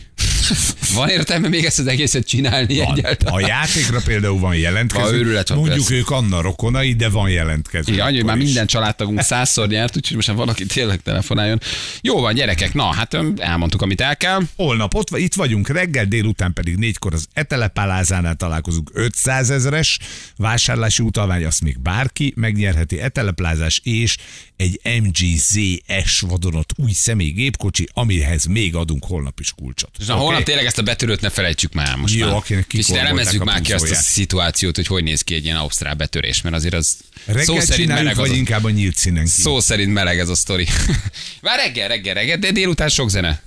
Van 0.94 1.08
értelme 1.08 1.48
még 1.48 1.64
ezt 1.64 1.78
az 1.78 1.86
egészet 1.86 2.26
csinálni 2.26 2.78
Van. 2.78 2.96
egyáltalán? 2.96 3.34
A 3.34 3.46
játékra 3.46 4.00
például 4.04 4.38
van 4.38 4.56
jelentkező. 4.56 5.04
Ha 5.04 5.14
őrület 5.14 5.48
van, 5.48 5.58
Mondjuk 5.58 5.78
persze. 5.78 5.94
ők 5.94 6.10
Anna 6.10 6.40
rokonai, 6.40 6.92
de 6.94 7.08
van 7.08 7.30
jelentkező. 7.30 7.92
Igen, 7.92 8.06
annyi, 8.06 8.16
hogy 8.16 8.24
már 8.24 8.36
is. 8.36 8.44
minden 8.44 8.66
családtagunk 8.66 9.20
százszor 9.22 9.68
nyert, 9.68 9.96
úgyhogy 9.96 10.16
most 10.16 10.28
valaki 10.28 10.66
tényleg 10.66 11.00
telefonáljon. 11.02 11.60
Jó 12.00 12.20
van, 12.20 12.34
gyerekek, 12.34 12.74
na, 12.74 12.92
hát 12.94 13.16
elmondtuk, 13.36 13.82
amit 13.82 14.00
el 14.00 14.16
kell. 14.16 14.40
Holnap 14.56 14.94
ott, 14.94 15.18
itt 15.18 15.34
vagyunk 15.34 15.68
reggel, 15.68 16.04
délután 16.04 16.52
pedig 16.52 16.76
négykor 16.76 17.14
az 17.14 17.26
Etelepálázánál 17.32 18.34
találkozunk 18.34 18.90
500 18.92 19.50
ezeres 19.50 19.98
vásárlási 20.36 21.02
utalvány, 21.02 21.44
azt 21.44 21.60
még 21.60 21.80
bárki 21.80 22.32
megnyerheti 22.36 23.00
Eteleplázás 23.00 23.80
és 23.84 24.16
egy 24.56 24.80
MGZS 25.02 26.20
vadonott 26.20 26.72
új 26.76 26.92
személygépkocsi, 26.92 27.88
amihez 27.92 28.44
még 28.44 28.74
adunk 28.74 29.04
holnap 29.04 29.40
is 29.40 29.52
kulcsot. 29.52 29.90
És 29.98 30.06
na, 30.06 30.14
holnap 30.14 30.37
tényleg 30.42 30.64
ezt 30.66 30.78
a 30.78 30.82
betörőt 30.82 31.20
ne 31.20 31.30
felejtsük 31.30 31.72
már 31.72 31.96
most 31.96 32.14
Jó, 32.14 32.26
már. 32.26 32.34
akinek 32.34 32.66
Kicsit 32.66 32.96
elemezzük 32.96 33.40
a 33.40 33.44
már 33.44 33.60
ki 33.60 33.72
azt 33.72 33.90
a 33.90 33.94
szituációt, 33.94 34.76
hogy 34.76 34.86
hogy 34.86 35.02
néz 35.02 35.22
ki 35.22 35.34
egy 35.34 35.44
ilyen 35.44 35.56
ausztrál 35.56 35.94
betörés, 35.94 36.42
mert 36.42 36.54
azért 36.54 36.74
az 36.74 36.96
Reggel 37.24 37.44
szó 37.44 37.60
szerint 37.60 37.88
meleg 37.88 38.16
vagy 38.16 38.30
az 38.30 38.36
inkább 38.36 38.64
a 38.64 38.70
nyílt 38.70 38.96
színen 38.96 39.24
kívül? 39.24 39.42
Szó 39.42 39.60
szerint 39.60 39.92
meleg 39.92 40.18
ez 40.18 40.28
a 40.28 40.34
sztori. 40.34 40.68
Már 41.42 41.58
reggel, 41.58 41.88
reggel, 41.88 42.14
reggel, 42.14 42.36
de 42.36 42.50
délután 42.50 42.88
sok 42.88 43.10
zene. 43.10 43.42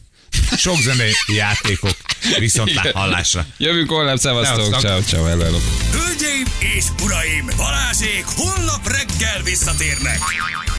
Sok 0.58 0.78
zenei 0.82 1.12
játékok, 1.28 1.96
viszont 2.40 2.78
hallásra. 2.78 3.46
Jövünk 3.58 3.90
holnap, 3.90 4.18
szevasztok, 4.18 4.64
Szevasztok. 4.64 4.82
ciao, 4.82 5.02
ciao, 5.02 5.24
hello, 5.24 5.44
hello. 5.44 5.58
Hölgyeim 5.92 6.46
és 6.78 6.86
uraim, 7.04 7.50
Balázsék 7.58 8.24
holnap 8.26 8.88
reggel 8.88 9.44
visszatérnek. 9.44 10.20